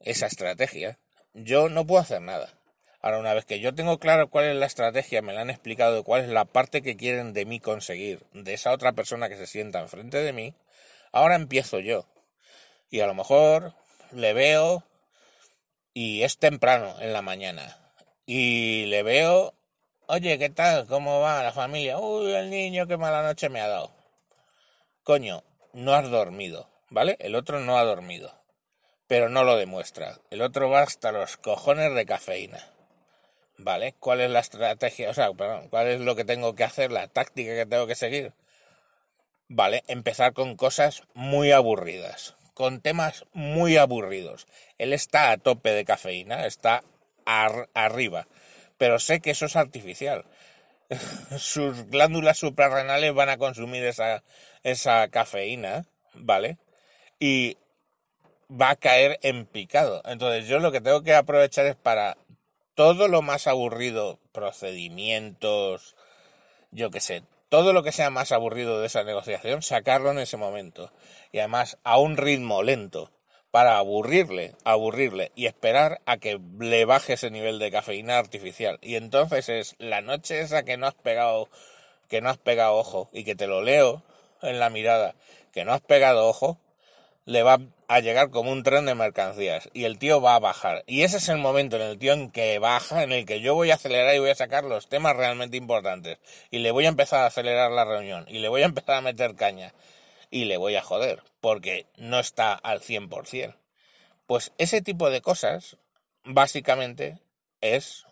Esa 0.02 0.28
estrategia, 0.28 1.00
yo 1.34 1.70
no 1.70 1.88
puedo 1.88 2.02
hacer 2.02 2.22
nada. 2.22 2.50
Ahora, 3.04 3.20
una 3.20 3.34
vez 3.34 3.44
que 3.44 3.60
yo 3.60 3.76
tengo 3.76 4.00
claro 4.00 4.30
cuál 4.30 4.46
es 4.46 4.56
la 4.56 4.66
estrategia, 4.66 5.22
me 5.22 5.34
la 5.34 5.42
han 5.42 5.50
explicado 5.50 6.06
cuál 6.06 6.22
es 6.22 6.30
la 6.30 6.46
parte 6.46 6.82
que 6.82 6.96
quieren 6.96 7.34
de 7.34 7.46
mí 7.46 7.60
conseguir, 7.60 8.26
de 8.32 8.54
esa 8.54 8.72
otra 8.72 8.94
persona 8.94 9.28
que 9.28 9.36
se 9.36 9.46
sienta 9.46 9.82
enfrente 9.82 10.20
de 10.20 10.32
mí, 10.32 10.54
ahora 11.12 11.36
empiezo 11.36 11.80
yo. 11.80 12.06
Y 12.90 13.02
a 13.02 13.08
lo 13.08 13.14
mejor 13.14 13.74
le 14.14 14.32
veo 14.32 14.86
y 15.94 16.24
es 16.24 16.38
temprano 16.38 16.96
en 17.02 17.12
la 17.12 17.22
mañana. 17.22 17.78
Y 18.26 18.86
le 18.86 19.04
veo, 19.04 19.54
oye, 20.08 20.40
¿qué 20.40 20.50
tal? 20.50 20.88
¿Cómo 20.88 21.20
va 21.20 21.44
la 21.44 21.52
familia? 21.52 22.00
Uy, 22.00 22.32
el 22.32 22.50
niño, 22.50 22.88
qué 22.88 22.96
mala 22.96 23.22
noche 23.22 23.50
me 23.50 23.60
ha 23.60 23.68
dado. 23.68 23.92
Coño, 25.04 25.44
no 25.74 25.94
has 25.94 26.10
dormido, 26.10 26.70
¿vale? 26.90 27.18
El 27.20 27.36
otro 27.36 27.60
no 27.60 27.78
ha 27.78 27.84
dormido, 27.84 28.34
pero 29.08 29.28
no 29.28 29.44
lo 29.44 29.58
demuestra. 29.58 30.20
El 30.30 30.42
otro 30.42 30.70
va 30.70 30.84
hasta 30.84 31.12
los 31.12 31.36
cojones 31.36 31.94
de 31.94 32.06
cafeína. 32.06 32.70
¿Vale? 33.64 33.96
¿Cuál 33.98 34.20
es 34.20 34.30
la 34.30 34.40
estrategia? 34.40 35.10
O 35.10 35.14
sea, 35.14 35.32
perdón, 35.32 35.70
¿cuál 35.70 35.88
es 35.88 36.02
lo 36.02 36.18
que 36.18 36.26
tengo 36.26 36.54
que 36.54 36.66
hacer? 36.66 36.92
La 36.92 37.08
táctica 37.08 37.56
que 37.56 37.66
tengo 37.66 37.88
que 37.88 37.96
seguir. 37.96 38.34
Vale, 39.48 39.84
empezar 39.88 40.34
con 40.34 40.58
cosas 40.58 41.04
muy 41.14 41.52
aburridas, 41.52 42.36
con 42.54 42.82
temas 42.82 43.26
muy 43.32 43.78
aburridos. 43.78 44.48
Él 44.78 44.92
está 44.92 45.32
a 45.32 45.38
tope 45.38 45.72
de 45.72 45.86
cafeína, 45.86 46.46
está 46.46 46.84
arriba, 47.26 48.28
pero 48.78 49.00
sé 49.00 49.22
que 49.22 49.32
eso 49.32 49.46
es 49.46 49.56
artificial. 49.56 50.26
Sus 51.38 51.90
glándulas 51.90 52.38
suprarrenales 52.38 53.14
van 53.14 53.30
a 53.30 53.38
consumir 53.38 53.86
esa, 53.86 54.24
esa 54.64 55.08
cafeína, 55.08 55.86
¿vale? 56.16 56.58
Y 57.18 57.58
va 58.50 58.72
a 58.72 58.76
caer 58.76 59.20
en 59.22 59.46
picado. 59.46 60.02
Entonces 60.06 60.48
yo 60.48 60.60
lo 60.60 60.72
que 60.72 60.82
tengo 60.82 61.02
que 61.02 61.16
aprovechar 61.16 61.66
es 61.66 61.76
para 61.76 62.18
todo 62.76 63.08
lo 63.08 63.22
más 63.22 63.48
aburrido, 63.48 64.20
procedimientos, 64.32 65.96
yo 66.72 66.90
qué 66.92 67.00
sé, 67.00 67.24
todo 67.50 67.74
lo 67.74 67.84
que 67.84 67.92
sea 67.92 68.10
más 68.10 68.32
aburrido 68.32 68.80
de 68.80 68.88
esa 68.88 69.04
negociación, 69.04 69.62
sacarlo 69.62 70.12
en 70.12 70.20
ese 70.20 70.38
momento. 70.38 70.92
Y 71.32 71.40
además 71.40 71.78
a 71.84 72.00
un 72.00 72.18
ritmo 72.18 72.64
lento, 72.64 73.12
para 73.54 73.78
aburrirle, 73.78 74.56
aburrirle 74.64 75.32
y 75.36 75.46
esperar 75.46 76.02
a 76.08 76.18
que 76.18 76.40
le 76.60 76.86
baje 76.86 77.14
ese 77.14 77.30
nivel 77.30 77.60
de 77.60 77.70
cafeína 77.70 78.18
artificial. 78.18 78.80
Y 78.82 78.96
entonces 78.96 79.48
es 79.48 79.76
la 79.78 80.02
noche 80.02 80.42
esa 80.42 80.64
que 80.64 80.76
no 80.76 80.88
has 80.88 80.96
pegado, 80.96 81.50
que 82.10 82.20
no 82.20 82.32
has 82.32 82.40
pegado 82.40 82.74
ojo 82.74 83.12
y 83.14 83.24
que 83.24 83.36
te 83.36 83.46
lo 83.46 83.62
leo 83.62 84.02
en 84.42 84.58
la 84.58 84.72
mirada, 84.72 85.14
que 85.52 85.66
no 85.66 85.74
has 85.74 85.82
pegado 85.82 86.28
ojo, 86.28 86.58
le 87.26 87.44
va 87.44 87.60
a 87.94 88.00
llegar 88.00 88.32
como 88.32 88.52
un 88.52 88.64
tren 88.64 88.86
de 88.86 88.96
mercancías 88.96 89.70
y 89.72 89.84
el 89.86 90.00
tío 90.00 90.20
va 90.20 90.34
a 90.34 90.40
bajar. 90.40 90.84
Y 90.88 91.04
ese 91.04 91.18
es 91.18 91.30
el 91.30 91.38
momento 91.38 91.76
en 91.76 91.84
el 91.84 92.00
tío 92.00 92.14
en 92.14 92.32
que 92.32 92.58
baja, 92.58 93.04
en 93.04 93.12
el 93.12 93.26
que 93.26 93.40
yo 93.40 93.54
voy 93.54 93.70
a 93.70 93.76
acelerar 93.76 94.16
y 94.16 94.20
voy 94.20 94.32
a 94.32 94.36
sacar 94.36 94.64
los 94.64 94.90
temas 94.90 95.16
realmente 95.16 95.58
importantes. 95.58 96.18
Y 96.50 96.60
le 96.60 96.72
voy 96.72 96.86
a 96.86 96.90
empezar 96.90 97.22
a 97.22 97.28
acelerar 97.28 97.72
la 97.72 97.86
reunión 97.86 98.26
y 98.28 98.40
le 98.40 98.50
voy 98.50 98.64
a 98.64 98.66
empezar 98.66 98.96
a 98.96 99.02
meter 99.02 99.36
caña 99.36 99.74
y 100.32 100.46
le 100.46 100.58
voy 100.58 100.76
a 100.76 100.82
joder 100.82 101.22
porque 101.40 101.86
no 101.98 102.20
está 102.20 102.54
al 102.54 102.82
100%. 102.82 103.56
Pues 104.26 104.52
ese 104.58 104.82
tipo 104.82 105.12
de 105.12 105.22
cosas 105.22 105.78
básicamente 106.24 107.20
es 107.62 108.08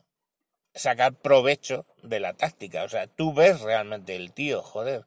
sacar 0.75 1.15
provecho 1.15 1.87
de 2.03 2.19
la 2.19 2.33
táctica. 2.33 2.83
O 2.83 2.89
sea, 2.89 3.07
tú 3.07 3.33
ves 3.33 3.61
realmente 3.61 4.15
el 4.15 4.31
tío, 4.31 4.61
joder, 4.61 5.05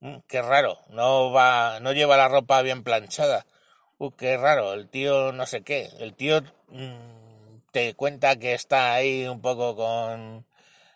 mm, 0.00 0.16
qué 0.28 0.40
raro, 0.40 0.78
no 0.88 1.30
va, 1.30 1.78
no 1.80 1.92
lleva 1.92 2.16
la 2.16 2.28
ropa 2.28 2.62
bien 2.62 2.84
planchada 2.84 3.44
uh, 4.06 4.10
qué 4.16 4.36
raro, 4.36 4.72
el 4.72 4.88
tío 4.88 5.32
no 5.32 5.46
sé 5.46 5.62
qué, 5.62 5.90
el 5.98 6.14
tío 6.14 6.42
mm, 6.68 7.58
te 7.70 7.94
cuenta 7.94 8.36
que 8.36 8.54
está 8.54 8.94
ahí 8.94 9.26
un 9.26 9.40
poco 9.40 9.76
con 9.76 10.44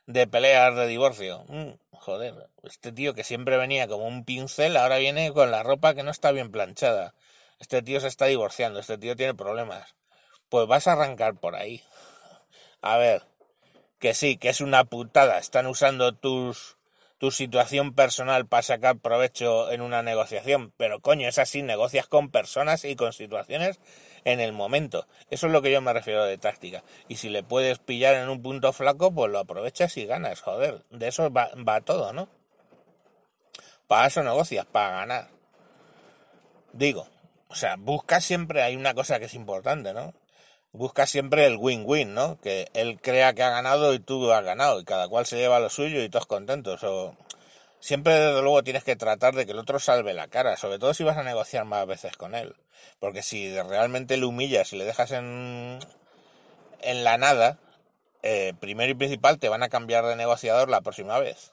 de 0.07 0.27
peleas 0.27 0.75
de 0.77 0.87
divorcio. 0.87 1.45
Mm, 1.49 1.73
joder, 1.93 2.49
este 2.65 2.93
tío 2.93 3.15
que 3.15 3.25
siempre 3.25 3.57
venía 3.57 3.89
como 3.89 4.07
un 4.07 4.25
pincel, 4.25 4.77
ahora 4.77 4.99
viene 4.99 5.33
con 5.33 5.51
la 5.51 5.63
ropa 5.63 5.95
que 5.95 6.03
no 6.03 6.11
está 6.11 6.33
bien 6.33 6.51
planchada. 6.51 7.15
Este 7.61 7.83
tío 7.83 8.01
se 8.01 8.09
está 8.09 8.27
divorciando, 8.27 8.81
este 8.81 8.99
tío 8.99 9.17
tiene 9.17 9.35
problemas. 9.35 9.95
Pues 10.49 10.67
vas 10.69 10.87
a 10.87 10.93
arrancar 10.93 11.37
por 11.37 11.57
ahí. 11.57 11.83
A 12.83 12.99
ver, 12.99 13.23
que 13.99 14.15
sí, 14.15 14.37
que 14.37 14.51
es 14.51 14.61
una 14.61 14.85
putada. 14.85 15.39
Están 15.39 15.67
usando 15.67 16.15
tus 16.15 16.76
tu 17.19 17.31
situación 17.31 17.95
personal 17.95 18.47
para 18.47 18.63
sacar 18.63 18.99
provecho 18.99 19.71
en 19.71 19.81
una 19.81 20.03
negociación, 20.03 20.73
pero 20.77 21.01
coño, 21.01 21.29
es 21.29 21.39
así, 21.39 21.63
negocias 21.63 22.07
con 22.07 22.31
personas 22.31 22.85
y 22.85 22.97
con 22.97 23.13
situaciones 23.13 23.81
en 24.25 24.41
el 24.41 24.53
momento. 24.53 25.07
Eso 25.31 25.47
es 25.47 25.53
lo 25.53 25.63
que 25.63 25.73
yo 25.73 25.81
me 25.81 25.93
refiero 25.93 26.25
de 26.25 26.39
táctica. 26.39 26.83
Y 27.09 27.17
si 27.17 27.29
le 27.29 27.43
puedes 27.43 27.79
pillar 27.79 28.15
en 28.17 28.29
un 28.29 28.43
punto 28.43 28.73
flaco, 28.73 29.13
pues 29.13 29.31
lo 29.31 29.39
aprovechas 29.39 29.97
y 29.97 30.07
ganas, 30.07 30.41
joder. 30.41 30.85
De 30.91 31.09
eso 31.09 31.31
va, 31.33 31.51
va 31.57 31.81
todo, 31.81 32.13
¿no? 32.13 32.29
Para 33.87 34.09
eso 34.09 34.23
negocias, 34.23 34.67
para 34.67 34.97
ganar. 34.97 35.29
Digo, 36.73 37.09
sea, 37.57 37.77
busca 37.77 38.21
siempre, 38.21 38.63
hay 38.63 38.77
una 38.77 38.95
cosa 38.95 39.19
que 39.19 39.25
es 39.25 39.35
importante, 39.35 39.93
¿no? 39.93 40.13
Busca 40.77 41.07
siempre 41.07 41.47
el 41.47 41.57
win-win, 41.57 42.13
¿no? 42.13 42.39
Que 42.41 42.69
él 42.75 43.01
crea 43.01 43.33
que 43.33 43.43
ha 43.43 43.51
ganado 43.51 43.95
y 43.95 43.99
tú 43.99 44.31
has 44.31 44.45
ganado 44.45 44.79
y 44.81 44.85
cada 44.85 45.09
cual 45.09 45.25
se 45.25 45.37
lleva 45.39 45.59
lo 45.59 45.71
suyo 45.71 46.03
y 46.03 46.11
todos 46.11 46.27
contentos. 46.27 46.85
O 46.85 47.17
siempre, 47.81 48.13
desde 48.13 48.43
luego, 48.43 48.63
tienes 48.63 48.85
que 48.85 48.95
tratar 48.95 49.35
de 49.35 49.47
que 49.47 49.53
el 49.53 49.59
otro 49.59 49.79
salve 49.79 50.13
la 50.13 50.29
cara, 50.29 50.57
sobre 50.57 50.79
todo 50.79 50.93
si 50.93 51.03
vas 51.03 51.17
a 51.17 51.23
negociar 51.23 51.65
más 51.65 51.87
veces 51.87 52.17
con 52.17 52.35
él. 52.35 52.55
Porque 53.01 53.23
si 53.23 53.59
realmente 53.59 54.19
le 54.19 54.27
humillas 54.27 54.73
y 54.75 54.77
le 54.77 54.85
dejas 54.85 55.13
en, 55.13 55.79
en 56.81 57.05
la 57.05 57.17
nada, 57.17 57.59
eh, 58.23 58.53
primero 58.61 58.93
y 58.93 58.95
principal 58.95 59.39
te 59.39 59.49
van 59.49 59.63
a 59.63 59.69
cambiar 59.69 60.05
de 60.05 60.17
negociador 60.17 60.69
la 60.69 60.83
próxima 60.83 61.19
vez. 61.19 61.53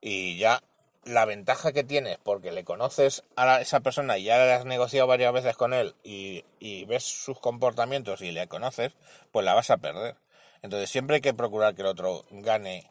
Y 0.00 0.36
ya 0.38 0.62
la 1.04 1.24
ventaja 1.24 1.72
que 1.72 1.84
tienes 1.84 2.18
porque 2.22 2.52
le 2.52 2.64
conoces 2.64 3.24
a 3.36 3.60
esa 3.60 3.80
persona 3.80 4.18
y 4.18 4.24
ya 4.24 4.54
has 4.54 4.64
negociado 4.64 5.06
varias 5.06 5.32
veces 5.32 5.56
con 5.56 5.72
él 5.72 5.94
y, 6.02 6.44
ves 6.86 7.04
sus 7.04 7.38
comportamientos 7.38 8.20
y 8.20 8.32
le 8.32 8.48
conoces, 8.48 8.92
pues 9.32 9.44
la 9.44 9.54
vas 9.54 9.70
a 9.70 9.78
perder. 9.78 10.16
Entonces 10.62 10.90
siempre 10.90 11.16
hay 11.16 11.22
que 11.22 11.34
procurar 11.34 11.74
que 11.74 11.82
el 11.82 11.88
otro 11.88 12.24
gane, 12.30 12.90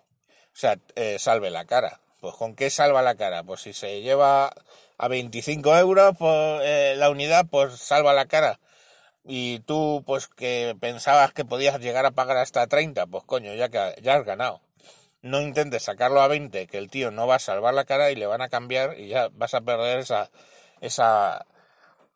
o 0.53 0.57
sea, 0.57 0.77
eh, 0.95 1.19
salve 1.19 1.49
la 1.51 1.65
cara. 1.65 2.01
Pues 2.21 2.35
¿con 2.35 2.55
qué 2.55 2.69
salva 2.69 3.01
la 3.01 3.15
cara? 3.15 3.43
Pues 3.43 3.61
si 3.61 3.73
se 3.73 4.01
lleva 4.01 4.51
a 4.97 5.07
25 5.07 5.77
euros 5.77 6.17
por 6.17 6.61
eh, 6.63 6.95
la 6.97 7.09
unidad, 7.09 7.45
pues 7.49 7.77
salva 7.77 8.13
la 8.13 8.25
cara. 8.25 8.59
Y 9.25 9.59
tú, 9.59 10.03
pues 10.05 10.27
que 10.27 10.75
pensabas 10.79 11.33
que 11.33 11.45
podías 11.45 11.79
llegar 11.79 12.05
a 12.05 12.11
pagar 12.11 12.37
hasta 12.37 12.67
30, 12.67 13.07
pues 13.07 13.23
coño, 13.25 13.53
ya, 13.55 13.69
que, 13.69 13.95
ya 14.01 14.15
has 14.15 14.25
ganado 14.25 14.61
no 15.21 15.41
intentes 15.41 15.83
sacarlo 15.83 16.21
a 16.21 16.27
20, 16.27 16.67
que 16.67 16.77
el 16.77 16.89
tío 16.89 17.11
no 17.11 17.27
va 17.27 17.35
a 17.35 17.39
salvar 17.39 17.73
la 17.73 17.85
cara 17.85 18.11
y 18.11 18.15
le 18.15 18.25
van 18.25 18.41
a 18.41 18.49
cambiar 18.49 18.99
y 18.99 19.07
ya 19.07 19.29
vas 19.33 19.53
a 19.53 19.61
perder 19.61 19.99
esa, 19.99 20.29
esa 20.81 21.45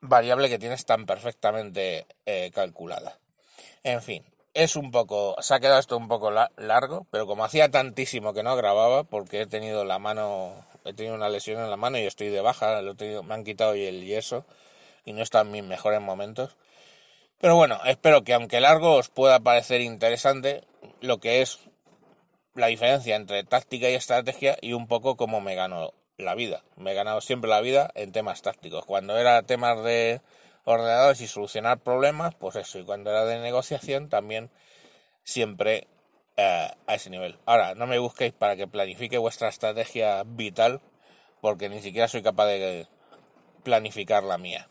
variable 0.02 0.50
que 0.50 0.60
tienes 0.60 0.86
tan 0.86 1.06
perfectamente 1.06 2.06
eh, 2.26 2.52
calculada. 2.54 3.18
En 3.84 4.02
fin, 4.02 4.24
es 4.54 4.76
un 4.76 4.92
poco, 4.92 5.36
se 5.42 5.54
ha 5.54 5.60
quedado 5.60 5.80
esto 5.80 5.98
un 5.98 6.08
poco 6.08 6.32
largo, 6.32 7.08
pero 7.10 7.26
como 7.26 7.44
hacía 7.44 7.72
tantísimo 7.72 8.34
que 8.34 8.44
no 8.44 8.56
grababa, 8.56 9.04
porque 9.04 9.42
he 9.42 9.48
tenido 9.48 9.84
la 9.84 10.00
mano, 10.00 10.66
he 10.86 10.94
tenido 10.94 11.16
una 11.16 11.30
lesión 11.30 11.62
en 11.62 11.70
la 11.70 11.78
mano 11.78 11.98
y 11.98 12.04
estoy 12.04 12.30
de 12.30 12.42
baja, 12.42 12.82
lo 12.82 12.92
he 12.92 12.96
tenido, 12.96 13.24
me 13.24 13.34
han 13.34 13.44
quitado 13.44 13.74
el 13.74 14.06
yeso 14.06 14.46
y 15.06 15.14
no 15.14 15.22
está 15.22 15.42
en 15.42 15.52
mis 15.52 15.64
mejores 15.64 16.02
momentos. 16.02 16.56
Pero 17.40 17.56
bueno, 17.56 17.80
espero 17.86 18.24
que 18.24 18.34
aunque 18.34 18.62
largo 18.62 18.96
os 18.96 19.10
pueda 19.10 19.40
parecer 19.42 19.82
interesante 19.82 20.64
lo 21.02 21.18
que 21.18 21.42
es 21.42 21.60
la 22.56 22.68
diferencia 22.68 23.16
entre 23.16 23.44
táctica 23.44 23.90
y 23.90 23.96
estrategia 23.96 24.58
y 24.62 24.74
un 24.74 24.88
poco 24.88 25.18
cómo 25.18 25.42
me 25.42 25.56
gano 25.56 25.94
la 26.18 26.36
vida. 26.36 26.64
Me 26.78 26.92
he 26.92 26.96
ganado 26.96 27.22
siempre 27.22 27.50
la 27.50 27.62
vida 27.62 27.92
en 27.96 28.12
temas 28.12 28.42
tácticos. 28.42 28.86
Cuando 28.86 29.18
era 29.18 29.42
temas 29.44 29.84
de 29.84 30.22
ordenadores 30.66 31.22
y 31.22 31.28
solucionar 31.28 31.80
problemas, 31.80 32.36
pues 32.36 32.56
eso. 32.56 32.80
Y 32.80 32.84
cuando 32.84 33.10
era 33.10 33.26
de 33.26 33.40
negociación, 33.40 34.10
también 34.10 34.50
siempre 35.24 35.88
eh, 36.38 36.70
a 36.88 36.96
ese 36.96 37.10
nivel. 37.10 37.38
Ahora, 37.46 37.76
no 37.76 37.88
me 37.88 38.00
busquéis 38.00 38.34
para 38.34 38.56
que 38.56 38.68
planifique 38.68 39.18
vuestra 39.18 39.50
estrategia 39.50 40.24
vital, 40.26 40.82
porque 41.42 41.70
ni 41.70 41.82
siquiera 41.82 42.08
soy 42.08 42.22
capaz 42.22 42.46
de 42.48 42.88
planificar 43.64 44.24
la 44.24 44.38
mía. 44.38 44.68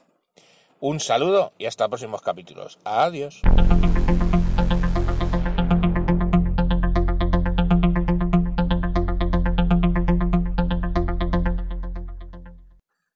Un 0.81 1.01
saludo 1.01 1.53
y 1.59 1.67
hasta 1.67 1.89
próximos 1.89 2.23
capítulos. 2.23 2.79
Adiós. 2.85 3.43